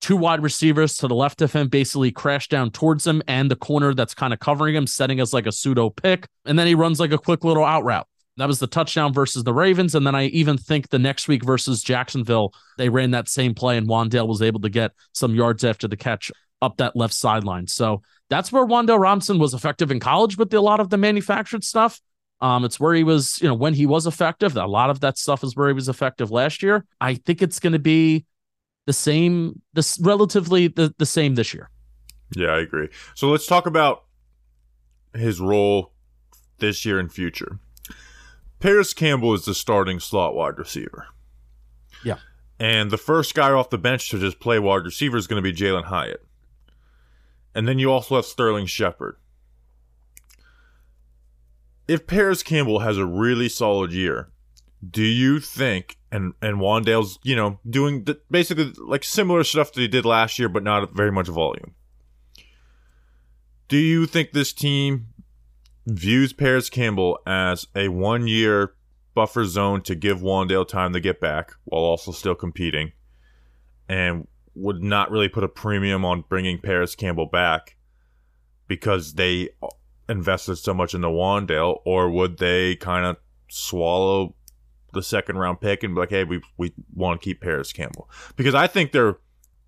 two 0.00 0.16
wide 0.16 0.42
receivers 0.42 0.96
to 0.98 1.08
the 1.08 1.14
left 1.14 1.40
of 1.40 1.52
him 1.52 1.68
basically 1.68 2.10
crash 2.10 2.48
down 2.48 2.70
towards 2.70 3.06
him 3.06 3.22
and 3.28 3.50
the 3.50 3.56
corner 3.56 3.94
that's 3.94 4.14
kind 4.14 4.32
of 4.32 4.40
covering 4.40 4.74
him, 4.74 4.86
setting 4.86 5.20
as 5.20 5.32
like 5.32 5.46
a 5.46 5.52
pseudo 5.52 5.90
pick. 5.90 6.26
And 6.44 6.58
then 6.58 6.66
he 6.66 6.74
runs 6.74 7.00
like 7.00 7.12
a 7.12 7.18
quick 7.18 7.44
little 7.44 7.64
out 7.64 7.84
route. 7.84 8.06
That 8.36 8.48
was 8.48 8.58
the 8.58 8.66
touchdown 8.66 9.14
versus 9.14 9.44
the 9.44 9.54
Ravens. 9.54 9.94
And 9.94 10.06
then 10.06 10.14
I 10.14 10.26
even 10.26 10.58
think 10.58 10.90
the 10.90 10.98
next 10.98 11.26
week 11.26 11.42
versus 11.42 11.82
Jacksonville, 11.82 12.52
they 12.76 12.90
ran 12.90 13.12
that 13.12 13.28
same 13.28 13.54
play 13.54 13.78
and 13.78 13.88
Wan'Dale 13.88 14.28
was 14.28 14.42
able 14.42 14.60
to 14.60 14.68
get 14.68 14.92
some 15.12 15.34
yards 15.34 15.64
after 15.64 15.88
the 15.88 15.96
catch 15.96 16.30
up 16.60 16.76
that 16.76 16.96
left 16.96 17.14
sideline. 17.14 17.66
So 17.66 18.02
that's 18.28 18.52
where 18.52 18.66
Wan'Dale 18.66 18.98
Robinson 18.98 19.38
was 19.38 19.54
effective 19.54 19.90
in 19.90 20.00
college 20.00 20.36
with 20.36 20.52
a 20.52 20.60
lot 20.60 20.80
of 20.80 20.90
the 20.90 20.98
manufactured 20.98 21.64
stuff. 21.64 22.00
Um, 22.40 22.64
it's 22.64 22.78
where 22.78 22.94
he 22.94 23.04
was, 23.04 23.40
you 23.40 23.48
know, 23.48 23.54
when 23.54 23.74
he 23.74 23.86
was 23.86 24.06
effective. 24.06 24.56
A 24.56 24.66
lot 24.66 24.90
of 24.90 25.00
that 25.00 25.16
stuff 25.16 25.42
is 25.42 25.56
where 25.56 25.68
he 25.68 25.74
was 25.74 25.88
effective 25.88 26.30
last 26.30 26.62
year. 26.62 26.84
I 27.00 27.14
think 27.14 27.40
it's 27.40 27.58
going 27.58 27.72
to 27.72 27.78
be 27.78 28.26
the 28.86 28.92
same, 28.92 29.62
this 29.72 29.98
relatively 30.00 30.68
the, 30.68 30.94
the 30.98 31.06
same 31.06 31.34
this 31.34 31.54
year. 31.54 31.70
Yeah, 32.34 32.48
I 32.48 32.60
agree. 32.60 32.88
So 33.14 33.28
let's 33.28 33.46
talk 33.46 33.66
about 33.66 34.04
his 35.14 35.40
role 35.40 35.92
this 36.58 36.84
year 36.84 36.98
and 36.98 37.12
future. 37.12 37.58
Parris 38.60 38.94
Campbell 38.94 39.34
is 39.34 39.44
the 39.44 39.54
starting 39.54 40.00
slot 40.00 40.34
wide 40.34 40.58
receiver. 40.58 41.06
Yeah. 42.04 42.18
And 42.58 42.90
the 42.90 42.98
first 42.98 43.34
guy 43.34 43.50
off 43.50 43.70
the 43.70 43.78
bench 43.78 44.10
to 44.10 44.18
just 44.18 44.40
play 44.40 44.58
wide 44.58 44.84
receiver 44.84 45.16
is 45.16 45.26
going 45.26 45.42
to 45.42 45.52
be 45.52 45.56
Jalin 45.56 45.84
Hyatt. 45.84 46.24
And 47.54 47.66
then 47.66 47.78
you 47.78 47.90
also 47.90 48.16
have 48.16 48.26
Sterling 48.26 48.66
Shepard 48.66 49.16
if 51.88 52.06
Parris 52.06 52.42
Campbell 52.42 52.80
has 52.80 52.98
a 52.98 53.06
really 53.06 53.48
solid 53.48 53.92
year, 53.92 54.30
do 54.88 55.02
you 55.02 55.40
think 55.40 55.98
and 56.12 56.34
and 56.42 56.58
Wan'Dale's 56.58 57.18
you 57.22 57.36
know 57.36 57.58
doing 57.68 58.04
the, 58.04 58.20
basically 58.30 58.72
like 58.78 59.04
similar 59.04 59.44
stuff 59.44 59.72
that 59.72 59.80
he 59.80 59.88
did 59.88 60.04
last 60.04 60.38
year, 60.38 60.48
but 60.48 60.62
not 60.62 60.94
very 60.94 61.12
much 61.12 61.28
volume? 61.28 61.74
Do 63.68 63.76
you 63.76 64.06
think 64.06 64.32
this 64.32 64.52
team 64.52 65.08
views 65.86 66.32
Parris 66.32 66.70
Campbell 66.70 67.18
as 67.26 67.66
a 67.74 67.88
one 67.88 68.26
year 68.26 68.74
buffer 69.14 69.44
zone 69.44 69.80
to 69.82 69.94
give 69.94 70.20
Wan'Dale 70.20 70.68
time 70.68 70.92
to 70.92 71.00
get 71.00 71.20
back 71.20 71.52
while 71.64 71.82
also 71.82 72.12
still 72.12 72.34
competing, 72.34 72.92
and 73.88 74.26
would 74.54 74.82
not 74.82 75.10
really 75.10 75.28
put 75.28 75.44
a 75.44 75.48
premium 75.48 76.04
on 76.04 76.24
bringing 76.28 76.58
Parris 76.58 76.94
Campbell 76.94 77.26
back 77.26 77.76
because 78.68 79.14
they 79.14 79.50
invested 80.08 80.56
so 80.56 80.74
much 80.74 80.94
into 80.94 81.08
Wan'Dale, 81.08 81.80
or 81.84 82.10
would 82.10 82.38
they 82.38 82.76
kind 82.76 83.06
of 83.06 83.16
swallow 83.48 84.34
the 84.92 85.02
second 85.02 85.36
round 85.38 85.60
pick 85.60 85.82
and 85.82 85.94
be 85.94 86.00
like, 86.00 86.10
hey, 86.10 86.24
we 86.24 86.40
we 86.56 86.72
want 86.94 87.20
to 87.20 87.24
keep 87.24 87.40
Parris 87.40 87.72
Campbell? 87.72 88.08
Because 88.36 88.54
I 88.54 88.66
think 88.66 88.92
they're 88.92 89.18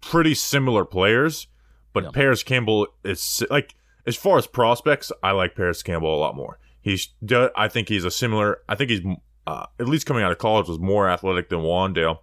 pretty 0.00 0.34
similar 0.34 0.84
players, 0.84 1.46
but 1.92 2.04
yeah. 2.04 2.10
Parris 2.10 2.42
Campbell 2.42 2.88
is 3.04 3.42
like 3.50 3.74
as 4.06 4.16
far 4.16 4.38
as 4.38 4.46
prospects, 4.46 5.12
I 5.22 5.32
like 5.32 5.54
Parris 5.54 5.82
Campbell 5.82 6.14
a 6.14 6.18
lot 6.18 6.34
more. 6.34 6.58
He's 6.80 7.08
I 7.56 7.68
think 7.68 7.88
he's 7.88 8.04
a 8.04 8.10
similar. 8.10 8.58
I 8.68 8.74
think 8.74 8.90
he's 8.90 9.02
uh, 9.46 9.66
at 9.78 9.88
least 9.88 10.06
coming 10.06 10.22
out 10.22 10.32
of 10.32 10.38
college 10.38 10.68
was 10.68 10.78
more 10.78 11.08
athletic 11.08 11.48
than 11.48 11.60
Wan'Dale. 11.60 12.18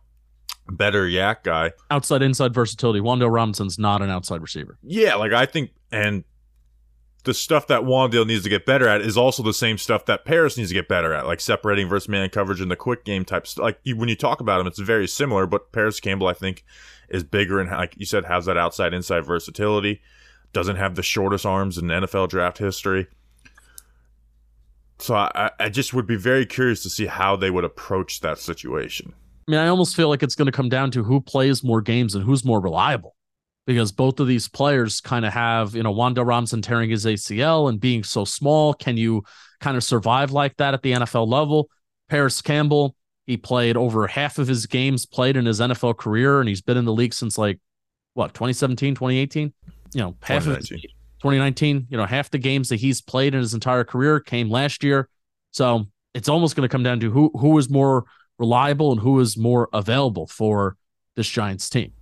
Better 0.67 1.05
YAC 1.05 1.43
guy. 1.43 1.73
Outside 1.91 2.23
inside 2.23 2.53
versatility. 2.53 2.99
Wan'Dale 2.99 3.31
Robinson's 3.31 3.77
not 3.77 4.01
an 4.01 4.09
outside 4.09 4.41
receiver. 4.41 4.79
Yeah, 4.81 5.15
like 5.15 5.31
I 5.31 5.45
think 5.45 5.71
and 5.91 6.23
the 7.25 7.33
stuff 7.33 7.67
that 7.67 7.81
Wan'Dale 7.81 8.25
needs 8.25 8.43
to 8.43 8.49
get 8.49 8.65
better 8.65 8.87
at 8.87 9.01
is 9.01 9.17
also 9.17 9.43
the 9.43 9.53
same 9.53 9.77
stuff 9.77 10.05
that 10.05 10.25
Parris 10.25 10.57
needs 10.57 10.69
to 10.69 10.73
get 10.75 10.87
better 10.87 11.13
at, 11.13 11.27
like 11.27 11.41
separating 11.41 11.89
versus 11.89 12.07
man 12.07 12.29
coverage 12.29 12.61
and 12.61 12.71
the 12.71 12.75
quick 12.75 13.03
game 13.03 13.25
type 13.25 13.45
stuff. 13.45 13.63
Like 13.63 13.79
when 13.95 14.09
you 14.09 14.15
talk 14.15 14.39
about 14.39 14.61
him, 14.61 14.67
it's 14.67 14.79
very 14.79 15.07
similar, 15.07 15.45
but 15.45 15.71
Parris 15.71 15.99
Campbell, 15.99 16.27
I 16.27 16.33
think, 16.33 16.63
is 17.09 17.23
bigger 17.23 17.59
and 17.59 17.69
like 17.69 17.95
you 17.97 18.05
said, 18.05 18.25
has 18.25 18.45
that 18.45 18.57
outside 18.57 18.93
inside 18.93 19.25
versatility. 19.25 20.01
Doesn't 20.53 20.77
have 20.77 20.95
the 20.95 21.03
shortest 21.03 21.45
arms 21.45 21.77
in 21.77 21.85
NFL 21.85 22.29
draft 22.29 22.57
history. 22.57 23.07
So 24.99 25.15
I, 25.15 25.51
I 25.59 25.69
just 25.69 25.93
would 25.93 26.07
be 26.07 26.15
very 26.15 26.45
curious 26.45 26.81
to 26.83 26.89
see 26.89 27.05
how 27.05 27.35
they 27.35 27.51
would 27.51 27.65
approach 27.65 28.21
that 28.21 28.39
situation. 28.39 29.13
I 29.47 29.51
mean, 29.51 29.59
I 29.59 29.67
almost 29.67 29.95
feel 29.95 30.07
like 30.07 30.23
it's 30.23 30.35
going 30.35 30.45
to 30.45 30.51
come 30.51 30.69
down 30.69 30.91
to 30.91 31.03
who 31.03 31.19
plays 31.19 31.63
more 31.63 31.81
games 31.81 32.15
and 32.15 32.23
who's 32.23 32.45
more 32.45 32.61
reliable 32.61 33.14
because 33.65 33.91
both 33.91 34.19
of 34.19 34.27
these 34.27 34.47
players 34.47 35.01
kind 35.01 35.25
of 35.25 35.33
have, 35.33 35.75
you 35.75 35.83
know, 35.83 35.93
Wan'Dale 35.93 36.25
Robinson 36.25 36.61
tearing 36.61 36.89
his 36.89 37.05
ACL 37.05 37.69
and 37.69 37.79
being 37.79 38.03
so 38.03 38.25
small. 38.25 38.73
Can 38.73 38.97
you 38.97 39.23
kind 39.59 39.75
of 39.75 39.83
survive 39.83 40.31
like 40.31 40.55
that 40.57 40.73
at 40.73 40.81
the 40.83 40.91
NFL 40.91 41.27
level? 41.27 41.69
Parris 42.09 42.41
Campbell, 42.41 42.95
he 43.25 43.37
played 43.37 43.75
over 43.75 44.05
half 44.07 44.37
of 44.37 44.47
his 44.47 44.67
games 44.67 45.05
played 45.05 45.35
in 45.35 45.45
his 45.45 45.59
NFL 45.59 45.97
career, 45.97 46.39
and 46.39 46.47
he's 46.47 46.61
been 46.61 46.77
in 46.77 46.85
the 46.85 46.93
league 46.93 47.13
since 47.13 47.37
like 47.37 47.59
what 48.13 48.33
2017, 48.33 48.93
2018. 48.93 49.53
You 49.93 50.01
know, 50.01 50.15
half 50.21 50.45
of 50.45 50.59
2019. 50.67 51.87
You 51.89 51.97
know, 51.97 52.05
half 52.05 52.29
the 52.29 52.37
games 52.37 52.69
that 52.69 52.77
he's 52.77 53.01
played 53.01 53.33
in 53.33 53.41
his 53.41 53.53
entire 53.53 53.83
career 53.83 54.19
came 54.19 54.49
last 54.49 54.83
year. 54.83 55.09
So 55.51 55.85
it's 56.13 56.29
almost 56.29 56.55
going 56.55 56.67
to 56.67 56.71
come 56.71 56.83
down 56.83 56.99
to 56.99 57.09
who 57.09 57.31
who 57.35 57.57
is 57.57 57.69
more 57.69 58.05
reliable 58.37 58.91
and 58.91 59.01
who 59.01 59.19
is 59.19 59.37
more 59.37 59.69
available 59.73 60.27
for 60.27 60.77
this 61.15 61.27
Giants 61.27 61.69
team. 61.69 61.93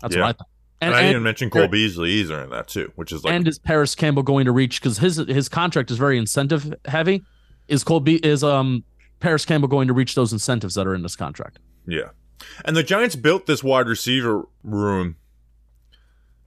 That's 0.00 0.14
yeah. 0.14 0.22
what 0.22 0.28
I 0.28 0.32
think. 0.32 0.48
And, 0.80 0.94
and 0.94 1.04
I 1.04 1.06
didn't 1.08 1.24
mention 1.24 1.50
Cole 1.50 1.68
Beasley 1.68 2.10
either 2.10 2.40
in 2.42 2.50
that 2.50 2.68
too, 2.68 2.90
which 2.96 3.12
is 3.12 3.22
like. 3.22 3.34
And 3.34 3.46
is 3.46 3.58
Parris 3.58 3.94
Campbell 3.94 4.22
going 4.22 4.46
to 4.46 4.52
reach 4.52 4.80
because 4.80 4.98
his 4.98 5.16
his 5.16 5.48
contract 5.48 5.90
is 5.90 5.98
very 5.98 6.16
incentive 6.16 6.72
heavy? 6.86 7.22
Is 7.68 7.84
Cole 7.84 8.00
Be- 8.00 8.24
is 8.24 8.42
um 8.42 8.84
Parris 9.20 9.44
Campbell 9.44 9.68
going 9.68 9.88
to 9.88 9.94
reach 9.94 10.14
those 10.14 10.32
incentives 10.32 10.74
that 10.76 10.86
are 10.86 10.94
in 10.94 11.02
this 11.02 11.16
contract? 11.16 11.58
Yeah, 11.86 12.10
and 12.64 12.74
the 12.74 12.82
Giants 12.82 13.14
built 13.14 13.44
this 13.44 13.62
wide 13.62 13.88
receiver 13.88 14.44
room, 14.62 15.16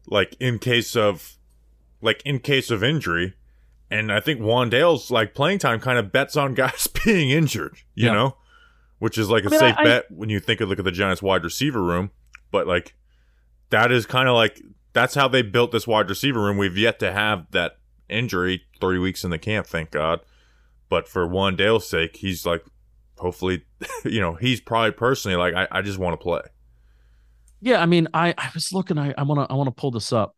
like 0.08 0.36
in 0.40 0.58
case 0.58 0.96
of, 0.96 1.38
like 2.02 2.24
in 2.26 2.40
case 2.40 2.72
of 2.72 2.84
injury, 2.84 3.36
and 3.92 4.12
I 4.12 4.20
think 4.20 4.42
Wan'Dale's 4.42 5.12
like 5.12 5.36
playing 5.36 5.60
time 5.60 5.80
kind 5.80 6.00
of 6.00 6.12
bets 6.12 6.36
on 6.36 6.54
guys 6.56 6.88
being 7.06 7.30
injured, 7.30 7.78
you 7.94 8.08
yeah. 8.08 8.14
know, 8.14 8.38
which 8.98 9.20
is 9.20 9.30
like 9.30 9.46
a 9.46 9.52
mean, 9.52 9.60
safe 9.60 9.76
I, 9.78 9.84
bet 9.84 10.12
when 10.12 10.30
you 10.30 10.40
think 10.40 10.60
of 10.60 10.70
look 10.70 10.80
at 10.80 10.86
the 10.86 10.92
Giants 10.92 11.22
wide 11.22 11.44
receiver 11.44 11.84
room, 11.84 12.10
but 12.50 12.66
like 12.66 12.96
that 13.74 13.92
is 13.92 14.06
kind 14.06 14.30
of 14.30 14.36
like 14.36 14.62
that's 14.94 15.16
how 15.16 15.28
they 15.28 15.42
built 15.42 15.72
this 15.72 15.88
wide 15.88 16.08
receiver 16.08 16.40
room. 16.40 16.58
We've 16.58 16.78
yet 16.78 17.00
to 17.00 17.12
have 17.12 17.50
that 17.52 17.78
injury 18.08 18.62
three 18.80 19.00
weeks 19.00 19.24
in 19.24 19.32
the 19.32 19.40
camp, 19.40 19.66
thank 19.66 19.90
God. 19.90 20.20
But 20.90 21.08
for 21.08 21.28
Wan'Dale's 21.28 21.90
sake, 21.90 22.18
he's 22.18 22.46
like, 22.46 22.64
hopefully, 23.18 23.66
you 24.06 24.22
know, 24.22 24.36
he's 24.36 24.62
probably 24.62 24.92
personally 24.92 25.38
like, 25.38 25.56
I, 25.56 25.80
I 25.80 25.82
just 25.82 25.98
want 25.98 26.14
to 26.14 26.24
play. 26.24 26.42
Yeah, 27.62 27.82
I 27.82 27.88
mean, 27.88 28.08
I, 28.14 28.36
I 28.38 28.52
was 28.54 28.72
looking, 28.72 29.00
I, 29.00 29.16
I 29.18 29.24
wanna 29.24 29.48
I 29.50 29.56
wanna 29.56 29.72
pull 29.72 29.90
this 29.90 30.14
up. 30.14 30.36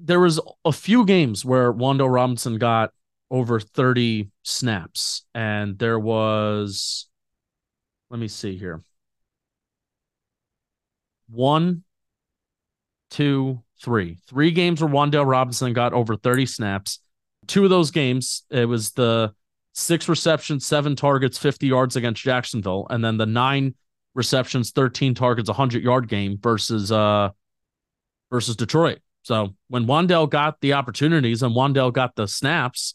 There 0.00 0.18
was 0.18 0.40
a 0.64 0.72
few 0.72 1.04
games 1.04 1.44
where 1.44 1.72
Wan'Dale 1.72 2.12
Robinson 2.12 2.58
got 2.58 2.90
over 3.30 3.60
30 3.60 4.30
snaps, 4.42 5.24
and 5.32 5.78
there 5.78 6.00
was 6.00 7.06
let 8.10 8.18
me 8.18 8.26
see 8.26 8.56
here. 8.56 8.82
One 11.28 11.84
two, 13.10 13.62
three. 13.82 14.18
Three 14.26 14.50
games 14.50 14.80
where 14.80 14.90
Wan'Dale 14.90 15.26
Robinson 15.28 15.72
got 15.72 15.92
over 15.92 16.16
30 16.16 16.46
snaps. 16.46 17.00
Two 17.46 17.64
of 17.64 17.70
those 17.70 17.90
games, 17.90 18.44
it 18.50 18.66
was 18.66 18.92
the 18.92 19.34
six 19.72 20.08
receptions, 20.08 20.66
seven 20.66 20.96
targets, 20.96 21.38
50 21.38 21.66
yards 21.66 21.96
against 21.96 22.22
Jacksonville, 22.22 22.86
and 22.90 23.04
then 23.04 23.16
the 23.16 23.26
nine 23.26 23.74
receptions, 24.14 24.70
13 24.72 25.14
targets, 25.14 25.48
100 25.48 25.82
yard 25.82 26.08
game 26.08 26.38
versus 26.40 26.90
uh 26.92 27.30
versus 28.30 28.56
Detroit. 28.56 29.00
So 29.22 29.54
when 29.68 29.86
Wan'Dale 29.86 30.30
got 30.30 30.60
the 30.60 30.74
opportunities 30.74 31.42
and 31.42 31.54
Wan'Dale 31.54 31.92
got 31.92 32.16
the 32.16 32.26
snaps, 32.26 32.94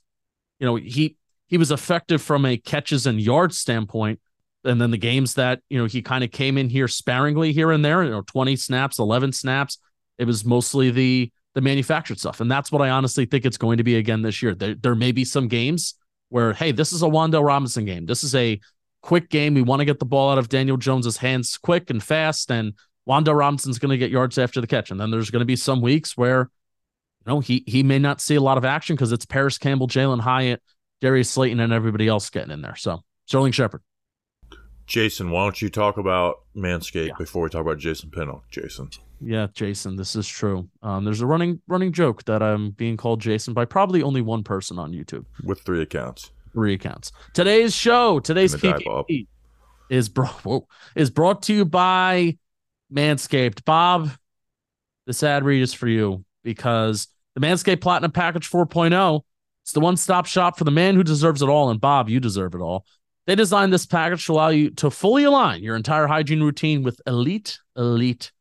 you 0.59 0.65
know, 0.65 0.75
he 0.75 1.17
he 1.47 1.57
was 1.57 1.71
effective 1.71 2.21
from 2.21 2.45
a 2.45 2.57
catches 2.57 3.05
and 3.05 3.21
yards 3.21 3.57
standpoint. 3.57 4.19
And 4.63 4.81
then 4.81 4.89
the 4.89 4.97
games 4.97 5.35
that, 5.35 5.61
you 5.69 5.77
know, 5.77 5.85
he 5.85 6.01
kind 6.01 6.23
of 6.23 6.31
came 6.31 6.57
in 6.57 6.69
here 6.69 6.87
sparingly 6.87 7.53
here 7.53 7.71
and 7.71 7.85
there, 7.85 8.03
you 8.03 8.09
know, 8.09 8.23
20 8.23 8.55
snaps, 8.55 8.97
11 8.97 9.31
snaps, 9.31 9.77
it 10.17 10.25
was 10.25 10.45
mostly 10.45 10.91
the 10.91 11.31
the 11.53 11.61
manufactured 11.61 12.19
stuff, 12.19 12.41
and 12.41 12.51
that's 12.51 12.71
what 12.71 12.81
I 12.81 12.89
honestly 12.89 13.25
think 13.25 13.45
it's 13.45 13.57
going 13.57 13.77
to 13.77 13.83
be 13.83 13.95
again 13.95 14.21
this 14.21 14.41
year. 14.41 14.53
There, 14.53 14.75
there 14.75 14.95
may 14.95 15.13
be 15.13 15.23
some 15.23 15.47
games 15.47 15.95
where, 16.27 16.51
hey, 16.51 16.73
this 16.73 16.91
is 16.91 17.01
a 17.01 17.05
Wan'Dale 17.05 17.45
Robinson 17.45 17.85
game. 17.85 18.05
This 18.05 18.25
is 18.25 18.35
a 18.35 18.59
quick 19.01 19.29
game. 19.29 19.53
We 19.53 19.61
want 19.61 19.79
to 19.79 19.85
get 19.85 19.99
the 19.99 20.05
ball 20.05 20.31
out 20.31 20.37
of 20.37 20.49
Daniel 20.49 20.75
Jones's 20.75 21.15
hands 21.15 21.57
quick 21.57 21.89
and 21.89 22.03
fast, 22.03 22.51
and 22.51 22.73
Wan'Dale 23.07 23.37
Robinson's 23.37 23.79
going 23.79 23.91
to 23.91 23.97
get 23.97 24.11
yards 24.11 24.37
after 24.37 24.59
the 24.59 24.67
catch. 24.67 24.91
And 24.91 24.99
then 24.99 25.11
there's 25.11 25.29
going 25.29 25.41
to 25.41 25.45
be 25.45 25.55
some 25.55 25.79
weeks 25.79 26.17
where, 26.17 26.49
you 27.25 27.31
know, 27.31 27.39
he 27.39 27.63
he 27.67 27.83
may 27.83 27.99
not 27.99 28.19
see 28.19 28.35
a 28.35 28.41
lot 28.41 28.57
of 28.57 28.65
action 28.65 28.95
because 28.95 29.11
it's 29.13 29.25
Parris 29.25 29.57
Campbell, 29.57 29.87
Jalin 29.87 30.19
Hyatt, 30.19 30.61
Darius 30.99 31.29
Slayton, 31.29 31.59
and 31.59 31.71
everybody 31.71 32.07
else 32.07 32.29
getting 32.29 32.51
in 32.51 32.61
there. 32.61 32.75
So 32.75 33.03
Sterling 33.27 33.53
Shepard. 33.53 33.81
Jason, 34.87 35.31
why 35.31 35.43
don't 35.43 35.61
you 35.61 35.69
talk 35.69 35.97
about 35.97 36.41
Manscaped 36.55 37.07
yeah. 37.07 37.13
before 37.17 37.43
we 37.43 37.49
talk 37.49 37.61
about 37.61 37.79
Jason 37.79 38.11
Pinnock, 38.11 38.43
Jason? 38.51 38.89
Yeah, 39.21 39.47
Jason, 39.53 39.95
this 39.95 40.15
is 40.15 40.27
true. 40.27 40.69
Um, 40.83 41.05
there's 41.05 41.21
a 41.21 41.25
running 41.25 41.61
running 41.67 41.91
joke 41.91 42.23
that 42.25 42.43
I'm 42.43 42.71
being 42.71 42.97
called 42.97 43.21
Jason 43.21 43.53
by 43.53 43.65
probably 43.65 44.03
only 44.03 44.21
one 44.21 44.43
person 44.43 44.77
on 44.77 44.91
YouTube 44.91 45.25
with 45.43 45.61
three 45.61 45.81
accounts. 45.81 46.31
Three 46.53 46.73
accounts. 46.73 47.11
Today's 47.33 47.73
show, 47.73 48.19
today's 48.19 48.53
is 49.89 50.09
brought 50.09 50.31
whoa, 50.45 50.67
is 50.95 51.09
brought 51.09 51.43
to 51.43 51.53
you 51.53 51.65
by 51.65 52.37
Manscaped. 52.93 53.65
Bob, 53.65 54.09
this 55.05 55.23
ad 55.23 55.43
read 55.43 55.61
is 55.61 55.73
for 55.73 55.87
you 55.87 56.23
because 56.43 57.07
the 57.35 57.41
Manscaped 57.41 57.81
Platinum 57.81 58.11
Package 58.11 58.49
4.0 58.49 59.21
it's 59.65 59.71
the 59.71 59.79
one-stop 59.79 60.27
shop 60.27 60.59
for 60.59 60.63
the 60.63 60.69
man 60.69 60.93
who 60.93 61.03
deserves 61.03 61.41
it 61.41 61.49
all, 61.49 61.71
and 61.71 61.81
Bob, 61.81 62.07
you 62.07 62.19
deserve 62.19 62.53
it 62.53 62.61
all. 62.61 62.85
They 63.25 63.33
designed 63.33 63.73
this 63.73 63.87
package 63.87 64.23
to 64.27 64.33
allow 64.33 64.49
you 64.49 64.69
to 64.69 64.91
fully 64.91 65.23
align 65.23 65.63
your 65.63 65.75
entire 65.75 66.05
hygiene 66.05 66.43
routine 66.43 66.83
with 66.83 67.01
elite, 67.07 67.57
elite 67.75 68.31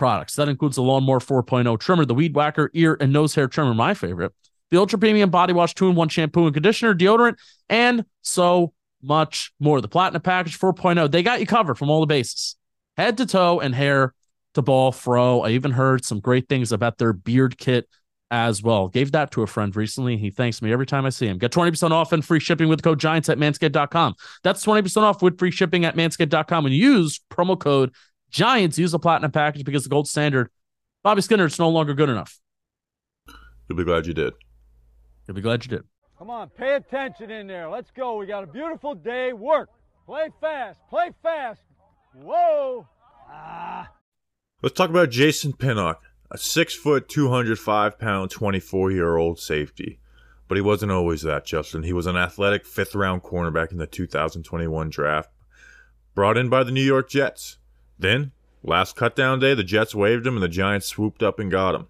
products. 0.00 0.34
That 0.34 0.48
includes 0.48 0.76
the 0.76 0.82
Lawnmower 0.82 1.20
4.0 1.20 1.78
trimmer, 1.78 2.04
the 2.04 2.14
Weed 2.14 2.34
Whacker 2.34 2.70
ear 2.74 2.96
and 3.00 3.12
nose 3.12 3.34
hair 3.34 3.46
trimmer, 3.46 3.74
my 3.74 3.94
favorite, 3.94 4.32
the 4.70 4.78
Ultra 4.78 4.98
Premium 4.98 5.30
Body 5.30 5.52
Wash 5.52 5.74
2 5.74 5.90
in 5.90 5.94
1 5.94 6.08
shampoo 6.08 6.46
and 6.46 6.54
conditioner, 6.54 6.94
deodorant, 6.94 7.36
and 7.68 8.06
so 8.22 8.72
much 9.02 9.52
more. 9.60 9.80
The 9.80 9.88
Platinum 9.88 10.22
Package 10.22 10.58
4.0, 10.58 11.10
they 11.10 11.22
got 11.22 11.38
you 11.38 11.46
covered 11.46 11.76
from 11.76 11.90
all 11.90 12.00
the 12.00 12.06
bases 12.06 12.56
head 12.96 13.16
to 13.18 13.26
toe 13.26 13.60
and 13.60 13.74
hair 13.74 14.14
to 14.54 14.62
ball 14.62 14.90
fro. 14.90 15.42
I 15.42 15.50
even 15.50 15.70
heard 15.70 16.04
some 16.04 16.20
great 16.20 16.48
things 16.48 16.72
about 16.72 16.98
their 16.98 17.12
beard 17.12 17.56
kit 17.58 17.88
as 18.30 18.62
well. 18.62 18.88
Gave 18.88 19.12
that 19.12 19.32
to 19.32 19.42
a 19.42 19.46
friend 19.46 19.74
recently. 19.74 20.16
He 20.16 20.30
thanks 20.30 20.62
me 20.62 20.72
every 20.72 20.86
time 20.86 21.04
I 21.04 21.10
see 21.10 21.26
him. 21.26 21.38
Get 21.38 21.50
20% 21.50 21.90
off 21.90 22.12
and 22.12 22.24
free 22.24 22.40
shipping 22.40 22.68
with 22.68 22.82
code 22.82 23.00
Giants 23.00 23.28
at 23.28 23.38
manscaped.com. 23.38 24.14
That's 24.44 24.64
20% 24.64 25.02
off 25.02 25.22
with 25.22 25.38
free 25.38 25.50
shipping 25.50 25.84
at 25.84 25.96
manscaped.com 25.96 26.66
and 26.66 26.74
use 26.74 27.20
promo 27.30 27.58
code 27.58 27.92
Giants 28.30 28.78
use 28.78 28.92
the 28.92 28.98
platinum 28.98 29.30
package 29.30 29.64
because 29.64 29.84
the 29.84 29.90
gold 29.90 30.08
standard, 30.08 30.50
Bobby 31.02 31.22
Skinner, 31.22 31.46
it's 31.46 31.58
no 31.58 31.68
longer 31.68 31.94
good 31.94 32.08
enough. 32.08 32.40
You'll 33.68 33.78
be 33.78 33.84
glad 33.84 34.06
you 34.06 34.14
did. 34.14 34.34
You'll 35.26 35.34
be 35.34 35.40
glad 35.40 35.64
you 35.64 35.70
did. 35.70 35.84
Come 36.18 36.30
on, 36.30 36.50
pay 36.50 36.74
attention 36.74 37.30
in 37.30 37.46
there. 37.46 37.68
Let's 37.68 37.90
go. 37.90 38.16
We 38.16 38.26
got 38.26 38.44
a 38.44 38.46
beautiful 38.46 38.94
day. 38.94 39.32
Work. 39.32 39.70
Play 40.06 40.28
fast. 40.40 40.78
Play 40.90 41.10
fast. 41.22 41.60
Whoa. 42.14 42.86
Ah. 43.30 43.90
Let's 44.62 44.74
talk 44.74 44.90
about 44.90 45.10
Jason 45.10 45.52
Pinnock, 45.52 46.02
a 46.30 46.36
six 46.36 46.74
foot, 46.74 47.08
205 47.08 47.98
pound, 47.98 48.30
24 48.30 48.90
year 48.90 49.16
old 49.16 49.38
safety. 49.38 50.00
But 50.48 50.56
he 50.56 50.62
wasn't 50.62 50.92
always 50.92 51.22
that, 51.22 51.46
Justin. 51.46 51.84
He 51.84 51.92
was 51.92 52.06
an 52.06 52.16
athletic 52.16 52.66
fifth 52.66 52.94
round 52.94 53.22
cornerback 53.22 53.70
in 53.70 53.78
the 53.78 53.86
2021 53.86 54.90
draft, 54.90 55.30
brought 56.14 56.36
in 56.36 56.48
by 56.48 56.64
the 56.64 56.72
New 56.72 56.82
York 56.82 57.08
Jets. 57.08 57.58
Then, 58.00 58.32
last 58.62 58.96
cutdown 58.96 59.40
day, 59.40 59.54
the 59.54 59.62
Jets 59.62 59.94
waived 59.94 60.26
him 60.26 60.34
and 60.34 60.42
the 60.42 60.48
Giants 60.48 60.86
swooped 60.86 61.22
up 61.22 61.38
and 61.38 61.50
got 61.50 61.74
him. 61.74 61.86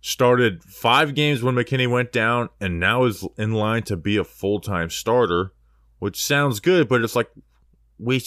Started 0.00 0.64
five 0.64 1.14
games 1.14 1.42
when 1.42 1.54
McKinney 1.54 1.90
went 1.90 2.12
down 2.12 2.48
and 2.60 2.80
now 2.80 3.04
is 3.04 3.26
in 3.36 3.52
line 3.52 3.82
to 3.84 3.96
be 3.96 4.16
a 4.16 4.24
full 4.24 4.60
time 4.60 4.90
starter, 4.90 5.52
which 5.98 6.22
sounds 6.22 6.60
good, 6.60 6.88
but 6.88 7.02
it's 7.02 7.16
like 7.16 7.30
we 7.98 8.22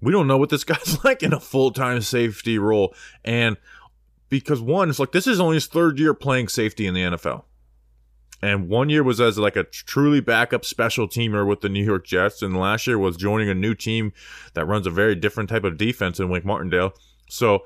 we 0.00 0.12
don't 0.12 0.26
know 0.26 0.36
what 0.36 0.50
this 0.50 0.64
guy's 0.64 1.02
like 1.04 1.22
in 1.22 1.32
a 1.32 1.40
full 1.40 1.72
time 1.72 2.02
safety 2.02 2.58
role. 2.58 2.94
And 3.24 3.56
because 4.28 4.60
one, 4.60 4.90
it's 4.90 4.98
like 4.98 5.12
this 5.12 5.26
is 5.26 5.40
only 5.40 5.56
his 5.56 5.66
third 5.66 5.98
year 5.98 6.14
playing 6.14 6.48
safety 6.48 6.86
in 6.86 6.94
the 6.94 7.02
NFL 7.02 7.44
and 8.40 8.68
one 8.68 8.88
year 8.88 9.02
was 9.02 9.20
as 9.20 9.38
like 9.38 9.56
a 9.56 9.64
truly 9.64 10.20
backup 10.20 10.64
special 10.64 11.08
teamer 11.08 11.46
with 11.46 11.60
the 11.60 11.68
New 11.68 11.84
York 11.84 12.06
Jets, 12.06 12.42
and 12.42 12.56
last 12.56 12.86
year 12.86 12.98
was 12.98 13.16
joining 13.16 13.48
a 13.48 13.54
new 13.54 13.74
team 13.74 14.12
that 14.54 14.66
runs 14.66 14.86
a 14.86 14.90
very 14.90 15.14
different 15.14 15.48
type 15.48 15.64
of 15.64 15.76
defense 15.76 16.20
in 16.20 16.28
Wink 16.28 16.44
Martindale. 16.44 16.94
So 17.28 17.64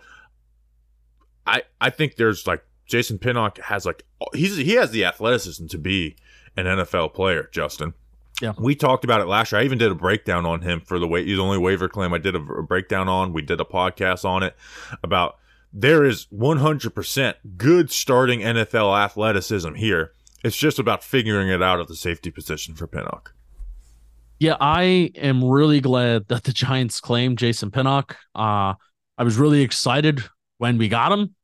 I 1.47 1.63
I 1.81 1.91
think 1.91 2.17
there's 2.17 2.47
like 2.47 2.65
Jason 2.87 3.19
Pinnock 3.19 3.59
has 3.59 3.85
like 3.87 4.05
he's 4.35 4.57
he 4.57 4.73
has 4.73 4.91
the 4.91 5.05
athleticism 5.05 5.67
to 5.69 5.79
be 5.79 6.17
an 6.57 6.67
NFL 6.67 7.15
player, 7.15 7.49
Justin. 7.53 7.95
Yeah. 8.41 8.55
We 8.59 8.75
talked 8.75 9.05
about 9.05 9.21
it 9.21 9.27
last 9.27 9.53
year. 9.53 9.61
I 9.61 9.65
even 9.65 9.79
did 9.79 9.93
a 9.93 9.95
breakdown 9.95 10.47
on 10.47 10.63
him 10.63 10.81
for 10.81 10.99
the 10.99 11.07
way 11.07 11.25
he's 11.25 11.39
only 11.39 11.59
waiver 11.59 11.89
claim 11.89 12.13
I 12.13 12.19
did 12.19 12.35
a, 12.35 12.41
a 12.41 12.63
breakdown 12.63 13.09
on. 13.09 13.33
We 13.33 13.43
did 13.43 13.61
a 13.61 13.65
podcast 13.65 14.25
on 14.25 14.43
it 14.43 14.57
about 15.03 15.37
there 15.73 16.05
is 16.05 16.27
100% 16.27 17.35
good 17.57 17.91
starting 17.91 18.41
NFL 18.41 18.99
athleticism 18.99 19.75
here. 19.75 20.13
It's 20.45 20.57
just 20.57 20.79
about 20.79 21.05
figuring 21.05 21.49
it 21.49 21.63
out 21.63 21.81
at 21.81 21.89
the 21.89 21.97
safety 21.97 22.31
position 22.31 22.75
for 22.75 22.87
Pinnock. 22.87 23.35
Yeah, 24.39 24.57
I 24.61 25.13
am 25.15 25.45
really 25.45 25.81
glad 25.81 26.27
that 26.29 26.43
the 26.43 26.53
Giants 26.53 27.01
claimed 27.01 27.39
Jason 27.39 27.71
Pinnock. 27.71 28.17
Uh, 28.35 28.75
I 29.17 29.23
was 29.23 29.37
really 29.37 29.63
excited 29.63 30.25
when 30.59 30.79
we 30.79 30.89
got 30.89 31.13
him. 31.13 31.35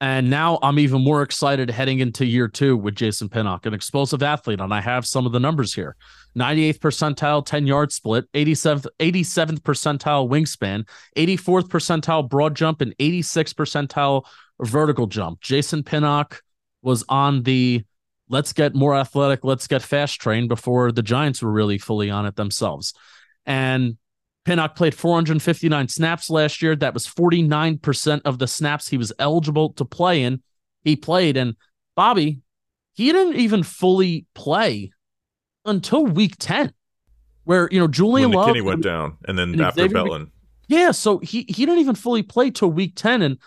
And 0.00 0.28
now 0.28 0.58
I'm 0.62 0.78
even 0.78 1.02
more 1.02 1.22
excited 1.22 1.70
heading 1.70 2.00
into 2.00 2.26
year 2.26 2.48
two 2.48 2.76
with 2.76 2.94
Jason 2.94 3.30
Pinnock, 3.30 3.64
an 3.64 3.72
explosive 3.72 4.22
athlete. 4.22 4.60
And 4.60 4.72
I 4.72 4.80
have 4.80 5.06
some 5.06 5.24
of 5.24 5.32
the 5.32 5.40
numbers 5.40 5.72
here 5.72 5.96
98th 6.38 6.78
percentile 6.78 7.44
10 7.44 7.66
yard 7.66 7.90
split, 7.92 8.30
87th, 8.32 8.86
87th 9.00 9.60
percentile 9.60 10.28
wingspan, 10.28 10.86
84th 11.16 11.68
percentile 11.68 12.28
broad 12.28 12.54
jump, 12.54 12.82
and 12.82 12.94
86th 12.98 13.54
percentile 13.54 14.24
vertical 14.60 15.06
jump. 15.06 15.40
Jason 15.40 15.82
Pinnock 15.82 16.42
was 16.82 17.02
on 17.08 17.42
the 17.42 17.82
let's 18.28 18.52
get 18.52 18.74
more 18.74 18.94
athletic, 18.94 19.44
let's 19.44 19.66
get 19.66 19.82
fast 19.82 20.20
trained 20.20 20.48
before 20.48 20.92
the 20.92 21.02
Giants 21.02 21.42
were 21.42 21.50
really 21.50 21.78
fully 21.78 22.10
on 22.10 22.26
it 22.26 22.36
themselves. 22.36 22.94
And 23.44 23.96
Pinnock 24.44 24.76
played 24.76 24.94
459 24.94 25.88
snaps 25.88 26.30
last 26.30 26.62
year. 26.62 26.76
That 26.76 26.94
was 26.94 27.06
49% 27.06 28.22
of 28.24 28.38
the 28.38 28.46
snaps 28.46 28.88
he 28.88 28.96
was 28.96 29.12
eligible 29.18 29.72
to 29.74 29.84
play 29.84 30.22
in. 30.22 30.42
He 30.82 30.96
played. 30.96 31.36
And 31.36 31.56
Bobby, 31.96 32.40
he 32.94 33.12
didn't 33.12 33.36
even 33.36 33.62
fully 33.62 34.26
play 34.34 34.92
until 35.64 36.06
week 36.06 36.36
10, 36.38 36.72
where, 37.44 37.68
you 37.72 37.80
know, 37.80 37.88
Julian 37.88 38.30
when 38.30 38.38
Love. 38.38 38.48
McKinney 38.50 38.64
went 38.64 38.82
down 38.82 39.16
and 39.26 39.36
then 39.36 39.52
and 39.52 39.60
after 39.60 39.82
Xavier 39.82 39.94
Belton. 39.94 40.30
Yeah. 40.68 40.92
So 40.92 41.18
he, 41.18 41.44
he 41.48 41.66
didn't 41.66 41.80
even 41.80 41.96
fully 41.96 42.22
play 42.22 42.50
till 42.50 42.70
week 42.70 42.92
10. 42.94 43.22
And 43.22 43.38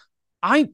I, 0.43 0.67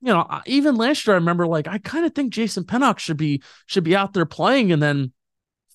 you 0.00 0.12
know, 0.12 0.26
even 0.46 0.76
last 0.76 1.06
year, 1.06 1.14
I 1.14 1.18
remember 1.18 1.46
like, 1.46 1.68
I 1.68 1.78
kind 1.78 2.06
of 2.06 2.14
think 2.14 2.32
Jason 2.32 2.64
Pinnock 2.64 2.98
should 2.98 3.16
be, 3.16 3.42
should 3.66 3.84
be 3.84 3.96
out 3.96 4.14
there 4.14 4.26
playing 4.26 4.72
and 4.72 4.82
then 4.82 5.12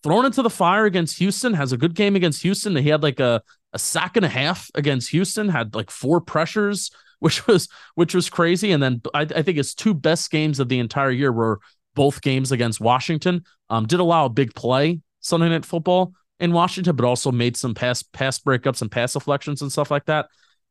thrown 0.03 0.25
into 0.25 0.41
the 0.41 0.50
fire 0.50 0.86
against 0.86 1.17
Houston, 1.17 1.53
has 1.53 1.72
a 1.72 1.77
good 1.77 1.96
game 1.96 2.15
against 2.15 2.41
Houston. 2.44 2.75
He 2.75 2.89
had 2.89 3.03
like 3.03 3.20
a, 3.20 3.41
a 3.74 3.79
sack 3.79 4.15
and 4.15 4.25
a 4.25 4.29
half 4.29 4.70
against 4.75 5.10
Houston, 5.10 5.50
had 5.50 5.75
like 5.75 5.91
four 5.91 6.22
pressures, 6.22 6.91
which 7.20 7.48
was 7.48 7.70
which 7.96 8.13
was 8.13 8.29
crazy. 8.29 8.72
And 8.72 8.84
then 8.84 9.01
I, 9.13 9.22
I 9.22 9.41
think 9.41 9.58
his 9.58 9.74
two 9.74 9.94
best 9.94 10.29
games 10.29 10.60
of 10.60 10.70
the 10.70 10.79
entire 10.79 11.12
year 11.12 11.32
were 11.32 11.60
both 11.96 12.22
games 12.22 12.51
against 12.51 12.79
Washington. 12.79 13.44
Um, 13.70 13.88
did 13.88 14.00
allow 14.00 14.25
a 14.25 14.29
big 14.29 14.53
play 14.53 15.01
Sunday 15.22 15.50
Night 15.50 15.65
Football 15.65 16.13
in 16.39 16.51
Washington, 16.51 16.96
but 16.96 17.05
also 17.05 17.32
made 17.32 17.58
some 17.58 17.74
pass 17.74 18.03
pass 18.03 18.38
breakups 18.38 18.82
and 18.82 18.91
pass 18.91 19.13
deflections 19.13 19.62
and 19.62 19.72
stuff 19.72 19.89
like 19.89 20.05
that. 20.05 20.27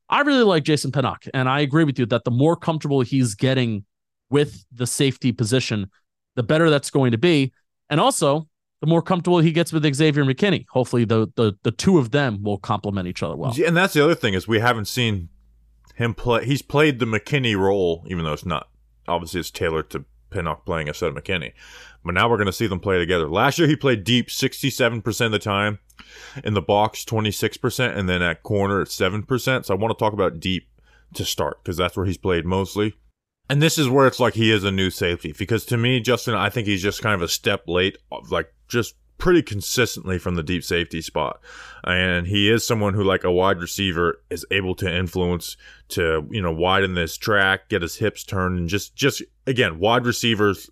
I 0.09 0.21
really 0.21 0.45
like 0.45 0.65
Jason 0.65 0.93
Pinnock, 0.93 1.25
and 1.33 1.49
I 1.49 1.61
agree 1.61 1.85
with 1.85 1.99
you 1.99 2.07
that 2.07 2.25
the 2.25 2.31
more 2.31 2.57
comfortable 2.57 3.01
he's 3.01 3.35
getting 3.35 3.85
with 4.31 4.65
the 4.73 4.87
safety 4.87 5.33
position, 5.33 5.91
the 6.35 6.43
better 6.43 6.71
that's 6.71 6.91
going 6.91 7.13
to 7.13 7.19
be. 7.19 7.53
And 7.89 8.01
also, 8.01 8.49
the 8.81 8.87
more 8.87 9.03
comfortable 9.03 9.39
he 9.39 9.53
gets 9.53 9.73
with 9.73 9.83
Xavier 9.95 10.25
McKinney. 10.25 10.67
Hopefully, 10.71 11.05
the 11.05 11.33
the 11.37 11.55
the 11.63 11.71
two 11.71 11.99
of 11.99 12.11
them 12.11 12.43
will 12.43 12.59
complement 12.59 13.09
each 13.09 13.23
other 13.23 13.37
well. 13.37 13.55
And 13.65 13.77
that's 13.77 13.95
the 13.95 14.05
other 14.05 14.15
thing 14.15 14.35
is 14.35 14.47
we 14.47 14.61
haven't 14.61 14.89
seen 14.89 15.31
him 15.95 16.13
play. 16.13 16.45
He's 16.45 16.63
played 16.63 16.99
the 16.99 17.07
McKinney 17.07 17.57
role, 17.57 18.05
even 18.09 18.25
though 18.25 18.33
it's 18.33 18.47
not 18.47 18.69
obviously 19.09 19.41
it's 19.41 19.51
tailored 19.51 19.91
to 19.91 20.05
Pinnock 20.35 20.67
playing 20.67 20.89
instead 20.89 21.09
of 21.09 21.15
McKinney. 21.15 21.53
But 22.05 22.15
now 22.15 22.29
we're 22.29 22.37
going 22.37 22.47
to 22.47 22.53
see 22.53 22.67
them 22.67 22.81
play 22.81 22.99
together. 22.99 23.29
Last 23.29 23.59
year 23.59 23.67
he 23.67 23.77
played 23.77 24.05
deep 24.05 24.29
67% 24.29 25.27
of 25.27 25.33
the 25.33 25.39
time, 25.39 25.79
in 26.43 26.55
the 26.55 26.61
box 26.61 27.05
26%, 27.05 27.97
and 27.97 28.09
then 28.09 28.21
at 28.21 28.43
corner 28.43 28.85
7%. 28.85 29.65
So 29.65 29.75
I 29.75 29.79
want 29.79 29.97
to 29.97 30.03
talk 30.03 30.13
about 30.13 30.41
deep 30.41 30.69
to 31.15 31.25
start 31.25 31.63
because 31.63 31.77
that's 31.77 31.97
where 31.97 32.07
he's 32.07 32.19
played 32.19 32.45
mostly. 32.45 32.95
And 33.49 33.63
this 33.63 33.79
is 33.79 33.89
where 33.89 34.07
it's 34.07 34.21
like 34.21 34.35
he 34.35 34.51
is 34.51 34.65
a 34.65 34.71
new 34.71 34.91
safety 34.91 35.33
because 35.37 35.65
to 35.67 35.77
me, 35.77 36.01
Justin, 36.01 36.35
I 36.35 36.51
think 36.51 36.67
he's 36.67 36.83
just 36.83 37.03
kind 37.03 37.15
of 37.15 37.23
a 37.23 37.29
step 37.29 37.65
late, 37.67 37.99
like 38.31 38.53
just 38.69 38.95
pretty 39.19 39.43
consistently 39.43 40.19
from 40.19 40.35
the 40.35 40.43
deep 40.43 40.65
safety 40.65 41.01
spot. 41.01 41.41
And 41.85 42.27
he 42.27 42.51
is 42.51 42.67
someone 42.67 42.95
who, 42.95 43.05
like 43.05 43.25
a 43.25 43.33
wide 43.33 43.59
receiver, 43.59 44.21
is 44.31 44.45
able 44.51 44.75
to 44.77 44.93
influence 44.93 45.57
to, 45.89 46.27
you 46.31 46.43
know, 46.43 46.53
widen 46.53 46.95
this 46.95 47.17
track, 47.17 47.69
get 47.69 47.83
his 47.83 47.97
hips 47.97 48.25
turned, 48.25 48.59
and 48.59 48.69
just, 48.69 48.95
just 48.97 49.23
again, 49.47 49.79
wide 49.79 50.07
receivers 50.07 50.71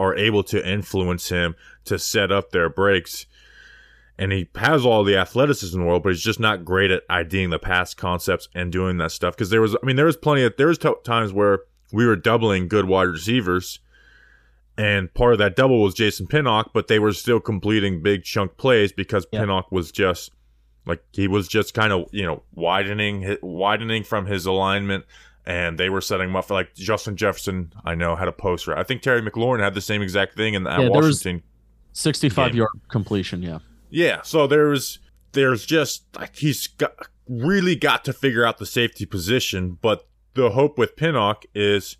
are 0.00 0.16
able 0.16 0.42
to 0.42 0.68
influence 0.68 1.28
him 1.28 1.54
to 1.84 1.98
set 1.98 2.32
up 2.32 2.50
their 2.50 2.68
breaks. 2.68 3.26
And 4.18 4.32
he 4.32 4.48
has 4.56 4.84
all 4.84 5.04
the 5.04 5.16
athleticism 5.16 5.76
in 5.76 5.82
the 5.82 5.88
world, 5.88 6.02
but 6.02 6.10
he's 6.10 6.22
just 6.22 6.40
not 6.40 6.64
great 6.64 6.90
at 6.90 7.02
IDing 7.08 7.50
the 7.50 7.58
pass 7.58 7.94
concepts 7.94 8.48
and 8.54 8.70
doing 8.70 8.98
that 8.98 9.12
stuff. 9.12 9.34
Because 9.34 9.50
there 9.50 9.60
was, 9.60 9.74
I 9.74 9.86
mean, 9.86 9.96
there 9.96 10.06
was 10.06 10.16
plenty 10.16 10.44
of, 10.44 10.56
there 10.56 10.66
was 10.66 10.78
t- 10.78 10.92
times 11.04 11.32
where 11.32 11.60
we 11.92 12.06
were 12.06 12.16
doubling 12.16 12.68
good 12.68 12.86
wide 12.86 13.08
receivers 13.08 13.80
and 14.78 15.12
part 15.14 15.32
of 15.34 15.38
that 15.38 15.56
double 15.56 15.82
was 15.82 15.94
Jason 15.94 16.26
Pinnock, 16.26 16.72
but 16.72 16.88
they 16.88 16.98
were 16.98 17.12
still 17.12 17.40
completing 17.40 18.02
big 18.02 18.24
chunk 18.24 18.56
plays 18.56 18.92
because 18.92 19.26
Yeah. 19.32 19.40
Pinnock 19.40 19.70
was 19.72 19.92
just 19.92 20.30
like 20.86 21.02
he 21.12 21.28
was 21.28 21.46
just 21.48 21.74
kind 21.74 21.92
of 21.92 22.06
you 22.12 22.24
know 22.24 22.42
widening 22.54 23.36
widening 23.42 24.02
from 24.04 24.26
his 24.26 24.46
alignment, 24.46 25.04
and 25.46 25.78
they 25.78 25.90
were 25.90 26.00
setting 26.00 26.28
him 26.30 26.36
up 26.36 26.46
for 26.46 26.54
like 26.54 26.74
Justin 26.74 27.16
Jefferson. 27.16 27.72
I 27.84 27.94
know 27.94 28.16
had 28.16 28.28
a 28.28 28.32
poster. 28.32 28.76
I 28.76 28.82
think 28.82 29.02
Terry 29.02 29.22
McLaurin 29.22 29.60
had 29.60 29.74
the 29.74 29.80
same 29.80 30.02
exact 30.02 30.36
thing 30.36 30.54
in 30.54 30.66
at 30.66 30.80
Yeah, 30.80 30.88
Washington. 30.88 31.42
65 31.92 32.52
Game. 32.52 32.58
yard 32.58 32.70
completion. 32.88 33.42
Yeah. 33.42 33.58
Yeah, 33.90 34.22
so 34.22 34.46
there's 34.46 34.98
there's 35.32 35.66
just 35.66 36.04
like 36.18 36.36
he's 36.36 36.66
got 36.66 36.94
really 37.28 37.76
got 37.76 38.04
to 38.06 38.12
figure 38.12 38.44
out 38.44 38.58
the 38.58 38.66
safety 38.66 39.04
position, 39.06 39.78
but 39.82 40.06
the 40.34 40.50
hope 40.50 40.78
with 40.78 40.96
Pinnock 40.96 41.44
is 41.54 41.98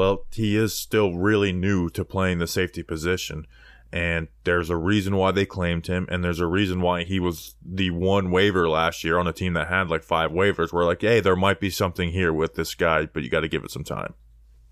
well, 0.00 0.24
he 0.32 0.56
is 0.56 0.72
still 0.74 1.12
really 1.18 1.52
new 1.52 1.90
to 1.90 2.06
playing 2.06 2.38
the 2.38 2.46
safety 2.46 2.82
position. 2.82 3.46
And 3.92 4.28
there's 4.44 4.70
a 4.70 4.76
reason 4.76 5.14
why 5.16 5.30
they 5.32 5.44
claimed 5.44 5.88
him, 5.88 6.06
and 6.10 6.24
there's 6.24 6.40
a 6.40 6.46
reason 6.46 6.80
why 6.80 7.04
he 7.04 7.20
was 7.20 7.54
the 7.62 7.90
one 7.90 8.30
waiver 8.30 8.66
last 8.66 9.04
year 9.04 9.18
on 9.18 9.26
a 9.26 9.32
team 9.34 9.52
that 9.54 9.68
had 9.68 9.90
like 9.90 10.02
five 10.02 10.30
waivers. 10.30 10.72
We're 10.72 10.86
like, 10.86 11.02
hey, 11.02 11.20
there 11.20 11.36
might 11.36 11.60
be 11.60 11.68
something 11.68 12.12
here 12.12 12.32
with 12.32 12.54
this 12.54 12.74
guy, 12.74 13.06
but 13.12 13.22
you 13.24 13.28
got 13.28 13.40
to 13.40 13.48
give 13.48 13.62
it 13.62 13.70
some 13.70 13.84
time. 13.84 14.14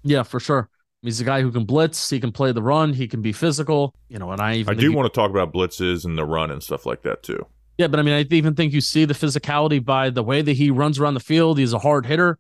Yeah, 0.02 0.22
for 0.22 0.40
sure. 0.40 0.70
He's 1.02 1.20
a 1.20 1.24
guy 1.24 1.42
who 1.42 1.52
can 1.52 1.64
blitz. 1.64 2.08
He 2.08 2.20
can 2.20 2.32
play 2.32 2.52
the 2.52 2.62
run. 2.62 2.94
He 2.94 3.06
can 3.06 3.20
be 3.20 3.32
physical. 3.32 3.94
You 4.08 4.18
know, 4.18 4.32
and 4.32 4.40
I 4.40 4.54
even 4.54 4.74
I 4.74 4.80
do 4.80 4.86
you- 4.86 4.92
want 4.96 5.12
to 5.12 5.20
talk 5.20 5.30
about 5.30 5.52
blitzes 5.52 6.06
and 6.06 6.16
the 6.16 6.24
run 6.24 6.50
and 6.50 6.62
stuff 6.62 6.86
like 6.86 7.02
that 7.02 7.22
too. 7.22 7.44
Yeah, 7.76 7.88
but 7.88 8.00
I 8.00 8.02
mean, 8.02 8.14
I 8.14 8.34
even 8.34 8.54
think 8.54 8.72
you 8.72 8.80
see 8.80 9.04
the 9.04 9.14
physicality 9.14 9.84
by 9.84 10.08
the 10.10 10.22
way 10.22 10.40
that 10.42 10.54
he 10.54 10.70
runs 10.70 10.98
around 10.98 11.14
the 11.14 11.20
field. 11.20 11.58
He's 11.58 11.74
a 11.74 11.78
hard 11.80 12.06
hitter. 12.06 12.38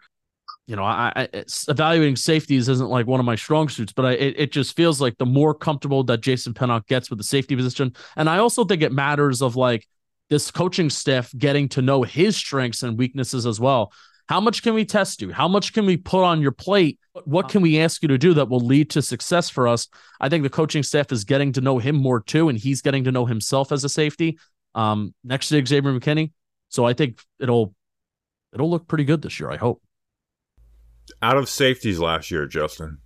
You 0.68 0.76
know, 0.76 0.84
I, 0.84 1.12
I 1.16 1.44
evaluating 1.68 2.14
safeties 2.14 2.68
isn't 2.68 2.90
like 2.90 3.06
one 3.06 3.20
of 3.20 3.26
my 3.26 3.36
strong 3.36 3.70
suits, 3.70 3.94
but 3.94 4.04
I, 4.04 4.12
it, 4.12 4.34
it 4.36 4.52
just 4.52 4.76
feels 4.76 5.00
like 5.00 5.16
the 5.16 5.24
more 5.24 5.54
comfortable 5.54 6.04
that 6.04 6.20
Jason 6.20 6.52
Pinnock 6.52 6.86
gets 6.86 7.08
with 7.08 7.18
the 7.18 7.24
safety 7.24 7.56
position, 7.56 7.96
and 8.16 8.28
I 8.28 8.36
also 8.38 8.64
think 8.64 8.82
it 8.82 8.92
matters 8.92 9.40
of 9.40 9.56
like 9.56 9.88
this 10.28 10.50
coaching 10.50 10.90
staff 10.90 11.32
getting 11.38 11.70
to 11.70 11.80
know 11.80 12.02
his 12.02 12.36
strengths 12.36 12.82
and 12.82 12.98
weaknesses 12.98 13.46
as 13.46 13.58
well. 13.58 13.92
How 14.28 14.42
much 14.42 14.62
can 14.62 14.74
we 14.74 14.84
test 14.84 15.22
you? 15.22 15.32
How 15.32 15.48
much 15.48 15.72
can 15.72 15.86
we 15.86 15.96
put 15.96 16.22
on 16.22 16.42
your 16.42 16.52
plate? 16.52 16.98
What 17.24 17.48
can 17.48 17.62
we 17.62 17.80
ask 17.80 18.02
you 18.02 18.08
to 18.08 18.18
do 18.18 18.34
that 18.34 18.50
will 18.50 18.60
lead 18.60 18.90
to 18.90 19.00
success 19.00 19.48
for 19.48 19.66
us? 19.66 19.88
I 20.20 20.28
think 20.28 20.42
the 20.42 20.50
coaching 20.50 20.82
staff 20.82 21.10
is 21.12 21.24
getting 21.24 21.52
to 21.52 21.62
know 21.62 21.78
him 21.78 21.96
more 21.96 22.20
too, 22.20 22.50
and 22.50 22.58
he's 22.58 22.82
getting 22.82 23.04
to 23.04 23.10
know 23.10 23.24
himself 23.24 23.72
as 23.72 23.84
a 23.84 23.88
safety 23.88 24.38
um, 24.74 25.14
next 25.24 25.48
to 25.48 25.64
Xavier 25.64 25.98
McKinney. 25.98 26.32
So 26.68 26.84
I 26.84 26.92
think 26.92 27.22
it'll 27.40 27.74
it'll 28.52 28.70
look 28.70 28.86
pretty 28.86 29.04
good 29.04 29.22
this 29.22 29.40
year. 29.40 29.50
I 29.50 29.56
hope. 29.56 29.82
Out 31.22 31.36
of 31.36 31.48
safeties 31.48 31.98
last 31.98 32.30
year, 32.30 32.46
Justin, 32.46 32.98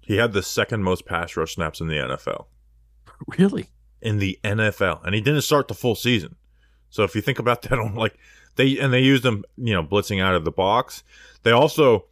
he 0.00 0.16
had 0.16 0.32
the 0.32 0.42
second 0.42 0.82
most 0.82 1.06
pass 1.06 1.36
rush 1.36 1.54
snaps 1.54 1.80
in 1.80 1.88
the 1.88 1.96
NFL. 1.96 2.46
Really? 3.38 3.68
in 4.02 4.18
the 4.18 4.38
NFL, 4.42 5.04
and 5.04 5.14
he 5.14 5.20
didn't 5.20 5.42
start 5.42 5.68
the 5.68 5.74
full 5.74 5.94
season. 5.94 6.36
So 6.88 7.04
if 7.04 7.14
you 7.14 7.20
think 7.20 7.38
about 7.38 7.62
that, 7.68 7.78
on 7.78 7.94
like 7.94 8.18
they 8.56 8.78
and 8.78 8.92
they 8.92 9.00
used 9.00 9.24
him, 9.24 9.44
you 9.56 9.74
know, 9.74 9.82
blitzing 9.82 10.22
out 10.22 10.34
of 10.34 10.44
the 10.44 10.50
box. 10.50 11.02
They 11.42 11.50
also 11.50 12.06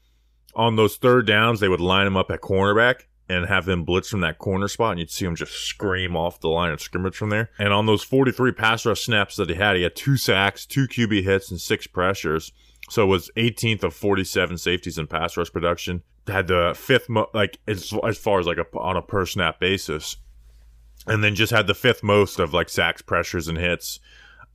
on 0.54 0.76
those 0.76 0.96
third 0.96 1.26
downs 1.26 1.60
they 1.60 1.68
would 1.68 1.80
line 1.80 2.06
him 2.06 2.16
up 2.16 2.30
at 2.30 2.40
cornerback 2.40 3.02
and 3.28 3.46
have 3.46 3.66
them 3.66 3.84
blitz 3.84 4.08
from 4.08 4.20
that 4.20 4.38
corner 4.38 4.68
spot, 4.68 4.92
and 4.92 5.00
you'd 5.00 5.10
see 5.10 5.26
him 5.26 5.36
just 5.36 5.52
scream 5.52 6.16
off 6.16 6.40
the 6.40 6.48
line 6.48 6.72
of 6.72 6.80
scrimmage 6.80 7.16
from 7.16 7.28
there. 7.28 7.50
And 7.58 7.74
on 7.74 7.84
those 7.84 8.02
43 8.02 8.52
pass 8.52 8.86
rush 8.86 9.02
snaps 9.02 9.36
that 9.36 9.50
he 9.50 9.54
had, 9.54 9.76
he 9.76 9.82
had 9.82 9.94
two 9.94 10.16
sacks, 10.16 10.64
two 10.64 10.88
QB 10.88 11.24
hits, 11.24 11.50
and 11.50 11.60
six 11.60 11.86
pressures. 11.86 12.52
So 12.88 13.02
it 13.02 13.06
was 13.06 13.30
18th 13.36 13.84
of 13.84 13.94
47 13.94 14.58
safeties 14.58 14.98
in 14.98 15.06
pass 15.06 15.36
rush 15.36 15.52
production. 15.52 16.02
Had 16.26 16.46
the 16.46 16.74
fifth, 16.76 17.08
mo- 17.08 17.30
like 17.32 17.58
as, 17.66 17.92
as 18.06 18.18
far 18.18 18.40
as 18.40 18.46
like 18.46 18.58
a, 18.58 18.66
on 18.76 18.96
a 18.96 19.02
per 19.02 19.26
snap 19.26 19.60
basis 19.60 20.16
and 21.06 21.24
then 21.24 21.34
just 21.34 21.52
had 21.52 21.66
the 21.66 21.74
fifth 21.74 22.02
most 22.02 22.38
of 22.38 22.52
like 22.52 22.68
sacks, 22.68 23.02
pressures, 23.02 23.48
and 23.48 23.58
hits 23.58 24.00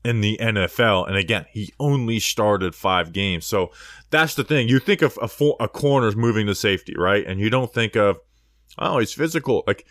in 0.04 0.22
the 0.22 0.38
NFL. 0.42 1.08
And 1.08 1.16
again, 1.16 1.46
he 1.50 1.74
only 1.80 2.20
started 2.20 2.76
five 2.76 3.14
games. 3.14 3.46
So 3.46 3.72
that's 4.10 4.36
the 4.36 4.44
thing. 4.44 4.68
You 4.68 4.80
think 4.80 5.02
of 5.02 5.18
a, 5.22 5.28
fo- 5.28 5.56
a 5.60 5.68
corner's 5.68 6.16
moving 6.16 6.46
to 6.48 6.56
safety, 6.56 6.94
right? 6.98 7.26
And 7.26 7.40
you 7.40 7.50
don't 7.50 7.74
think 7.74 7.96
of, 7.96 8.20
oh, 8.78 9.00
he's 9.00 9.14
physical. 9.14 9.64
Like, 9.66 9.86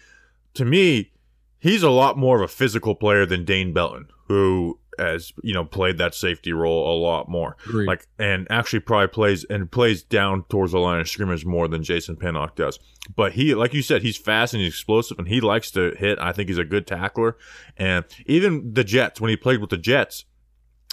to 0.55 0.64
me, 0.64 1.12
he's 1.59 1.83
a 1.83 1.90
lot 1.90 2.18
more 2.18 2.37
of 2.37 2.42
a 2.42 2.52
physical 2.52 2.94
player 2.94 3.24
than 3.24 3.44
Dane 3.44 3.72
Belton, 3.72 4.09
who 4.28 4.78
has 4.98 5.33
you 5.42 5.55
know 5.55 5.64
played 5.64 5.98
that 5.98 6.14
safety 6.14 6.52
role 6.52 6.92
a 6.92 6.96
lot 6.98 7.28
more. 7.28 7.57
Agreed. 7.66 7.87
Like 7.87 8.07
and 8.18 8.46
actually 8.50 8.81
probably 8.81 9.09
plays 9.09 9.44
and 9.44 9.70
plays 9.70 10.02
down 10.02 10.44
towards 10.48 10.72
the 10.72 10.78
line 10.78 11.00
of 11.00 11.09
scrimmage 11.09 11.44
more 11.44 11.68
than 11.68 11.83
Jason 11.83 12.16
Pinnock 12.16 12.57
does. 12.57 12.78
But 13.16 13.33
he, 13.33 13.55
like 13.55 13.74
you 13.74 13.83
said, 13.83 14.02
he's 14.02 14.16
fast 14.16 14.55
and 14.55 14.62
he's 14.62 14.72
explosive 14.72 15.18
and 15.18 15.28
he 15.28 15.40
likes 15.40 15.70
to 15.72 15.94
hit. 15.98 16.18
I 16.20 16.33
think 16.33 16.48
he's 16.48 16.59
a 16.59 16.64
good 16.64 16.87
tackler. 16.87 17.37
And 17.76 18.05
even 18.26 18.74
the 18.74 18.85
Jets, 18.85 19.20
when 19.20 19.31
he 19.31 19.37
played 19.37 19.61
with 19.61 19.70
the 19.70 19.76
Jets, 19.76 20.24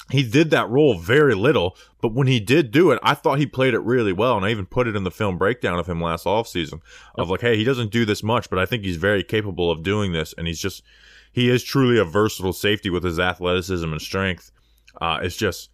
he 0.10 0.28
did 0.28 0.50
that 0.50 0.70
role 0.70 0.98
very 0.98 1.36
little, 1.36 1.78
but 2.02 2.14
when 2.14 2.26
he 2.26 2.40
did 2.40 2.72
do 2.72 2.90
it, 2.92 3.00
I 3.04 3.14
thought 3.14 3.38
he 3.38 3.46
played 3.46 3.76
it 3.76 3.80
really 3.80 4.12
well. 4.14 4.36
And 4.38 4.46
I 4.46 4.50
even 4.50 4.66
put 4.66 4.88
it 4.88 4.96
in 4.96 5.04
the 5.04 5.12
film 5.12 5.38
breakdown 5.38 5.78
of 5.78 5.88
him 5.88 6.02
last 6.02 6.26
offseason 6.26 6.82
of 7.16 7.30
like, 7.30 7.42
hey, 7.42 7.58
he 7.58 7.64
doesn't 7.64 7.92
do 7.92 8.06
this 8.06 8.24
much, 8.24 8.50
but 8.50 8.58
I 8.58 8.66
think 8.66 8.84
he's 8.84 8.98
very 8.98 9.24
capable 9.24 9.70
of 9.70 9.84
doing 9.84 10.12
this. 10.12 10.34
And 10.36 10.48
he's 10.48 10.60
just, 10.60 10.82
he 11.32 11.50
is 11.50 11.64
truly 11.64 12.00
a 12.00 12.06
versatile 12.06 12.54
safety 12.54 12.90
with 12.90 13.04
his 13.04 13.20
athleticism 13.20 13.92
and 13.92 14.02
strength. 14.02 14.52
Uh, 15.00 15.20
it's 15.22 15.36
just, 15.36 15.70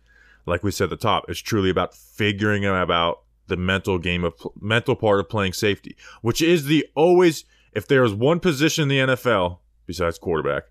like 0.45 0.63
we 0.63 0.71
said 0.71 0.85
at 0.85 0.89
the 0.91 0.97
top, 0.97 1.25
it's 1.27 1.39
truly 1.39 1.69
about 1.69 1.93
figuring 1.93 2.65
out 2.65 2.81
about 2.81 3.21
the 3.47 3.57
mental 3.57 3.97
game 3.97 4.23
of 4.23 4.33
mental 4.59 4.95
part 4.95 5.19
of 5.19 5.29
playing 5.29 5.53
safety, 5.53 5.95
which 6.21 6.41
is 6.41 6.65
the 6.65 6.85
always, 6.95 7.45
if 7.73 7.87
there 7.87 8.03
is 8.03 8.13
one 8.13 8.39
position 8.39 8.83
in 8.83 8.87
the 8.89 9.15
NFL 9.15 9.59
besides 9.85 10.17
quarterback, 10.17 10.63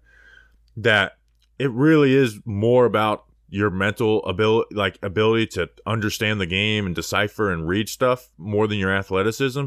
that 0.76 1.18
it 1.58 1.70
really 1.70 2.14
is 2.14 2.40
more 2.44 2.84
about 2.84 3.24
your 3.48 3.70
mental 3.70 4.24
ability 4.24 4.74
like 4.74 4.98
ability 5.02 5.46
to 5.46 5.70
understand 5.86 6.40
the 6.40 6.46
game 6.46 6.86
and 6.86 6.94
decipher 6.94 7.52
and 7.52 7.68
read 7.68 7.88
stuff 7.88 8.30
more 8.36 8.66
than 8.66 8.78
your 8.78 8.92
athleticism 8.92 9.66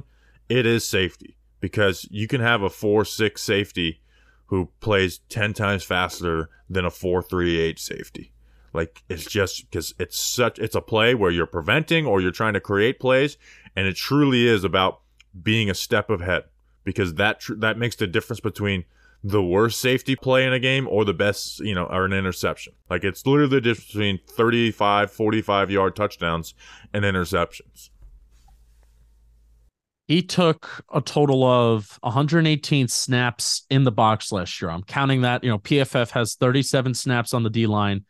it 0.49 0.65
is 0.65 0.83
safety 0.83 1.37
because 1.59 2.05
you 2.11 2.27
can 2.27 2.41
have 2.41 2.61
a 2.61 2.69
4-6 2.69 3.37
safety 3.37 4.01
who 4.47 4.69
plays 4.79 5.19
10 5.29 5.53
times 5.53 5.83
faster 5.83 6.49
than 6.69 6.85
a 6.85 6.89
4-3-8 6.89 7.79
safety 7.79 8.31
like 8.73 9.03
it's 9.09 9.25
just 9.25 9.69
because 9.69 9.93
it's 9.97 10.19
such 10.19 10.59
it's 10.59 10.75
a 10.75 10.81
play 10.81 11.15
where 11.15 11.31
you're 11.31 11.45
preventing 11.45 12.05
or 12.05 12.21
you're 12.21 12.31
trying 12.31 12.53
to 12.53 12.59
create 12.59 12.99
plays 12.99 13.37
and 13.75 13.87
it 13.87 13.95
truly 13.95 14.47
is 14.47 14.63
about 14.63 15.01
being 15.41 15.69
a 15.69 15.73
step 15.73 16.09
ahead 16.09 16.43
because 16.83 17.15
that 17.15 17.39
tr- 17.39 17.55
that 17.55 17.77
makes 17.77 17.95
the 17.95 18.07
difference 18.07 18.39
between 18.39 18.85
the 19.23 19.43
worst 19.43 19.79
safety 19.79 20.15
play 20.15 20.45
in 20.45 20.53
a 20.53 20.59
game 20.59 20.87
or 20.87 21.03
the 21.03 21.13
best, 21.13 21.59
you 21.59 21.75
know, 21.75 21.85
or 21.85 22.05
an 22.05 22.13
interception. 22.13 22.73
Like 22.89 23.03
it's 23.03 23.25
literally 23.25 23.49
the 23.49 23.61
difference 23.61 23.87
between 23.87 24.19
35, 24.29 25.11
45 25.11 25.71
yard 25.71 25.95
touchdowns 25.95 26.53
and 26.93 27.03
interceptions. 27.03 27.89
He 30.07 30.21
took 30.21 30.85
a 30.93 31.01
total 31.01 31.43
of 31.43 31.99
118 32.01 32.87
snaps 32.87 33.65
in 33.69 33.83
the 33.83 33.91
box 33.91 34.31
last 34.31 34.61
year. 34.61 34.71
I'm 34.71 34.83
counting 34.83 35.21
that. 35.21 35.43
You 35.43 35.49
know, 35.49 35.59
PFF 35.59 36.11
has 36.11 36.35
37 36.35 36.93
snaps 36.93 37.33
on 37.33 37.43
the 37.43 37.49
D 37.49 37.67
line, 37.67 38.05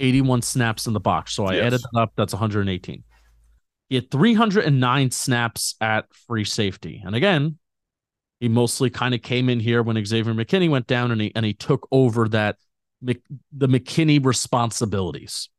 81 0.00 0.40
snaps 0.42 0.86
in 0.86 0.94
the 0.94 1.00
box. 1.00 1.34
So 1.34 1.44
I 1.44 1.56
Yes. 1.56 1.66
added 1.66 1.80
that 1.82 2.00
up. 2.00 2.12
That's 2.16 2.32
118. 2.32 3.04
He 3.90 3.96
had 3.96 4.10
309 4.10 5.10
snaps 5.10 5.74
at 5.82 6.06
free 6.26 6.44
safety. 6.44 7.02
And 7.04 7.14
again, 7.14 7.58
he 8.40 8.48
mostly 8.48 8.88
kind 8.88 9.14
of 9.14 9.20
came 9.20 9.50
in 9.50 9.60
here 9.60 9.82
when 9.82 10.02
Xavier 10.02 10.32
McKinney 10.32 10.70
went 10.70 10.86
down 10.86 11.10
and 11.12 11.20
he 11.20 11.32
and 11.34 11.44
he 11.44 11.52
took 11.52 11.86
over 11.92 12.28
that 12.30 12.56
the 13.02 13.68
McKinney 13.68 14.24
responsibilities. 14.24 15.50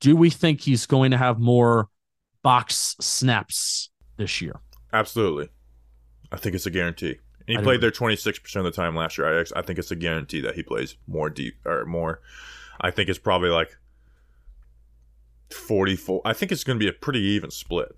Do 0.00 0.16
we 0.16 0.30
think 0.30 0.60
he's 0.62 0.86
going 0.86 1.12
to 1.12 1.16
have 1.16 1.38
more 1.38 1.88
box 2.42 2.96
snaps 3.00 3.90
this 4.16 4.40
year? 4.42 4.60
Absolutely. 4.92 5.48
I 6.32 6.36
think 6.36 6.54
it's 6.54 6.66
a 6.66 6.70
guarantee. 6.70 7.18
And 7.48 7.58
he 7.58 7.62
played 7.62 7.80
there 7.80 7.92
26% 7.92 8.56
of 8.56 8.64
the 8.64 8.70
time 8.72 8.96
last 8.96 9.18
year. 9.18 9.40
I, 9.40 9.44
I 9.54 9.62
think 9.62 9.78
it's 9.78 9.92
a 9.92 9.96
guarantee 9.96 10.40
that 10.40 10.56
he 10.56 10.62
plays 10.64 10.96
more 11.06 11.30
deep 11.30 11.54
or 11.64 11.84
more. 11.84 12.20
I 12.80 12.90
think 12.90 13.08
it's 13.08 13.20
probably 13.20 13.50
like 13.50 13.76
44. 15.50 16.22
I 16.24 16.32
think 16.32 16.50
it's 16.50 16.64
going 16.64 16.78
to 16.78 16.84
be 16.84 16.88
a 16.88 16.92
pretty 16.92 17.20
even 17.20 17.50
split 17.50 17.96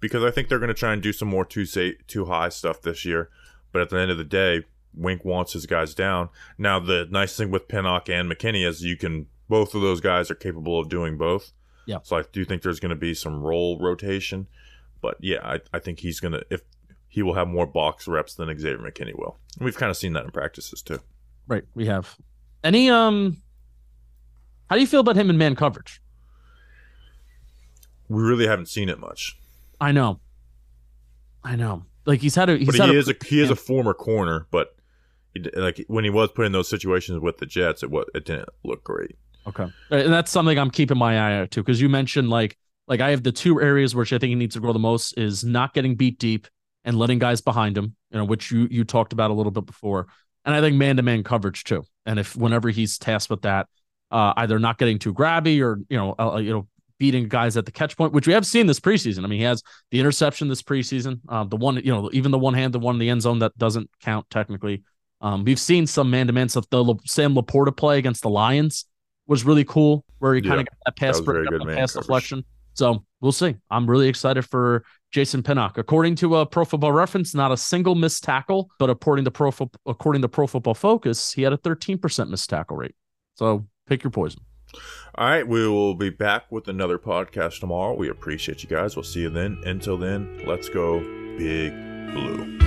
because 0.00 0.22
I 0.22 0.30
think 0.30 0.48
they're 0.48 0.58
going 0.58 0.68
to 0.68 0.74
try 0.74 0.92
and 0.92 1.02
do 1.02 1.12
some 1.12 1.28
more 1.28 1.46
too 1.46 1.64
say 1.64 1.96
too 2.06 2.26
high 2.26 2.50
stuff 2.50 2.82
this 2.82 3.04
year. 3.06 3.30
But 3.72 3.82
at 3.82 3.90
the 3.90 3.98
end 3.98 4.10
of 4.10 4.18
the 4.18 4.24
day, 4.24 4.64
Wink 4.94 5.24
wants 5.24 5.54
his 5.54 5.66
guys 5.66 5.94
down. 5.94 6.28
Now 6.58 6.78
the 6.78 7.08
nice 7.10 7.36
thing 7.36 7.50
with 7.50 7.68
Pinnock 7.68 8.08
and 8.08 8.30
McKinney 8.30 8.66
is 8.66 8.82
you 8.82 8.96
can 8.96 9.26
both 9.48 9.74
of 9.74 9.80
those 9.80 10.00
guys 10.00 10.30
are 10.30 10.36
capable 10.36 10.78
of 10.78 10.88
doing 10.88 11.16
both. 11.16 11.52
Yeah. 11.86 11.98
So 12.02 12.16
I 12.16 12.24
do 12.32 12.44
think 12.44 12.62
there's 12.62 12.80
going 12.80 12.90
to 12.90 12.96
be 12.96 13.14
some 13.14 13.42
role 13.42 13.78
rotation, 13.80 14.46
but 15.04 15.18
yeah, 15.20 15.40
I, 15.44 15.60
I 15.74 15.80
think 15.80 16.00
he's 16.00 16.18
going 16.18 16.32
to 16.32 16.42
if 16.48 16.62
he 17.08 17.22
will 17.22 17.34
have 17.34 17.46
more 17.46 17.66
box 17.66 18.08
reps 18.08 18.36
than 18.36 18.48
Xavier 18.58 18.78
McKinney 18.78 19.14
will. 19.14 19.36
And 19.58 19.66
we've 19.66 19.76
kind 19.76 19.90
of 19.90 19.98
seen 19.98 20.14
that 20.14 20.24
in 20.24 20.30
practices 20.30 20.80
too. 20.80 20.98
Right, 21.46 21.64
we 21.74 21.84
have. 21.84 22.16
Any 22.64 22.88
um 22.88 23.36
how 24.70 24.76
do 24.76 24.80
you 24.80 24.86
feel 24.86 25.00
about 25.00 25.16
him 25.16 25.28
in 25.28 25.36
man 25.36 25.56
coverage? 25.56 26.00
We 28.08 28.22
really 28.22 28.46
haven't 28.46 28.70
seen 28.70 28.88
it 28.88 28.98
much, 28.98 29.38
I 29.78 29.92
know. 29.92 30.20
I 31.42 31.56
know. 31.56 31.84
Like 32.06 32.20
he's 32.20 32.34
had 32.34 32.48
a 32.48 32.56
he's 32.56 32.68
but 32.68 32.76
had 32.76 32.88
he 32.88 32.96
a, 32.96 32.98
is 32.98 33.10
a 33.10 33.14
he 33.26 33.42
is 33.42 33.50
a 33.50 33.56
former 33.56 33.92
corner, 33.92 34.46
but 34.50 34.74
he, 35.34 35.42
like 35.54 35.84
when 35.88 36.04
he 36.04 36.10
was 36.10 36.30
put 36.30 36.46
in 36.46 36.52
those 36.52 36.68
situations 36.68 37.20
with 37.20 37.36
the 37.36 37.46
Jets, 37.46 37.82
it 37.82 37.90
was 37.90 38.06
it 38.14 38.24
didn't 38.24 38.48
look 38.62 38.82
great. 38.82 39.16
Okay. 39.46 39.70
And 39.90 40.10
that's 40.10 40.30
something 40.30 40.58
I'm 40.58 40.70
keeping 40.70 40.96
my 40.96 41.18
eye 41.18 41.40
out 41.40 41.50
to 41.50 41.60
because 41.60 41.78
you 41.82 41.90
mentioned 41.90 42.30
like 42.30 42.56
like 42.88 43.00
I 43.00 43.10
have 43.10 43.22
the 43.22 43.32
two 43.32 43.60
areas 43.60 43.94
which 43.94 44.12
I 44.12 44.18
think 44.18 44.28
he 44.30 44.34
needs 44.34 44.54
to 44.54 44.60
grow 44.60 44.72
the 44.72 44.78
most 44.78 45.16
is 45.18 45.44
not 45.44 45.74
getting 45.74 45.94
beat 45.96 46.18
deep 46.18 46.46
and 46.84 46.98
letting 46.98 47.18
guys 47.18 47.40
behind 47.40 47.78
him, 47.78 47.96
you 48.10 48.18
know, 48.18 48.24
which 48.24 48.50
you 48.50 48.68
you 48.70 48.84
talked 48.84 49.12
about 49.12 49.30
a 49.30 49.34
little 49.34 49.52
bit 49.52 49.66
before. 49.66 50.06
And 50.44 50.54
I 50.54 50.60
think 50.60 50.76
man 50.76 50.96
to 50.96 51.02
man 51.02 51.22
coverage 51.24 51.64
too. 51.64 51.84
And 52.04 52.18
if 52.18 52.36
whenever 52.36 52.68
he's 52.68 52.98
tasked 52.98 53.30
with 53.30 53.42
that, 53.42 53.66
uh, 54.10 54.34
either 54.36 54.58
not 54.58 54.78
getting 54.78 54.98
too 54.98 55.14
grabby 55.14 55.62
or 55.62 55.80
you 55.88 55.96
know 55.96 56.14
uh, 56.18 56.36
you 56.36 56.52
know 56.52 56.68
beating 56.98 57.28
guys 57.28 57.56
at 57.56 57.64
the 57.66 57.72
catch 57.72 57.96
point, 57.96 58.12
which 58.12 58.26
we 58.26 58.32
have 58.32 58.46
seen 58.46 58.66
this 58.66 58.78
preseason. 58.80 59.24
I 59.24 59.26
mean, 59.26 59.40
he 59.40 59.44
has 59.44 59.62
the 59.90 59.98
interception 59.98 60.48
this 60.48 60.62
preseason, 60.62 61.20
uh, 61.28 61.44
the 61.44 61.56
one 61.56 61.76
you 61.76 61.90
know 61.92 62.10
even 62.12 62.30
the 62.30 62.38
one 62.38 62.54
hand, 62.54 62.72
the 62.74 62.78
one 62.78 62.94
in 62.96 62.98
the 62.98 63.08
end 63.08 63.22
zone 63.22 63.38
that 63.40 63.56
doesn't 63.58 63.90
count 64.00 64.28
technically. 64.30 64.82
Um, 65.20 65.44
we've 65.44 65.58
seen 65.60 65.86
some 65.86 66.10
man 66.10 66.26
to 66.26 66.32
man 66.32 66.48
stuff. 66.50 66.68
The 66.70 66.84
La- 66.84 66.96
Sam 67.06 67.34
Laporta 67.34 67.74
play 67.74 67.98
against 67.98 68.22
the 68.22 68.28
Lions 68.28 68.84
was 69.26 69.44
really 69.44 69.64
cool, 69.64 70.04
where 70.18 70.34
he 70.34 70.42
kind 70.42 70.60
Yeah, 70.60 70.60
of 70.60 70.66
got 70.66 70.76
that 70.86 70.96
pass, 70.96 71.20
was 71.20 71.26
very 71.26 71.48
got 71.48 71.54
that 71.58 71.70
pass 71.70 71.94
deflection. 71.94 72.44
So 72.74 73.04
we'll 73.20 73.32
see. 73.32 73.56
I'm 73.70 73.88
really 73.88 74.08
excited 74.08 74.42
for 74.42 74.84
Jason 75.12 75.42
Pinnock. 75.42 75.78
According 75.78 76.16
to 76.16 76.36
a 76.36 76.46
Pro 76.46 76.64
Football 76.64 76.92
Reference, 76.92 77.34
not 77.34 77.52
a 77.52 77.56
single 77.56 77.94
missed 77.94 78.24
tackle, 78.24 78.68
but 78.78 78.90
according 78.90 79.24
to 79.24 79.30
Pro 79.30 79.50
Fo- 79.50 79.70
according 79.86 80.22
to 80.22 80.28
Pro 80.28 80.46
Football 80.46 80.74
Focus, 80.74 81.32
he 81.32 81.42
had 81.42 81.52
a 81.52 81.58
13% 81.58 82.28
missed 82.28 82.50
tackle 82.50 82.76
rate. 82.76 82.94
So 83.36 83.66
pick 83.86 84.02
your 84.02 84.10
poison. 84.10 84.40
All 85.14 85.28
right, 85.28 85.46
we 85.46 85.68
will 85.68 85.94
be 85.94 86.10
back 86.10 86.50
with 86.50 86.66
another 86.66 86.98
podcast 86.98 87.60
tomorrow. 87.60 87.94
We 87.94 88.08
appreciate 88.08 88.64
you 88.64 88.68
guys. 88.68 88.96
We'll 88.96 89.04
see 89.04 89.20
you 89.20 89.30
then. 89.30 89.62
Until 89.64 89.96
then, 89.96 90.42
let's 90.46 90.68
go 90.68 90.98
big 91.38 91.72
blue. 92.12 92.63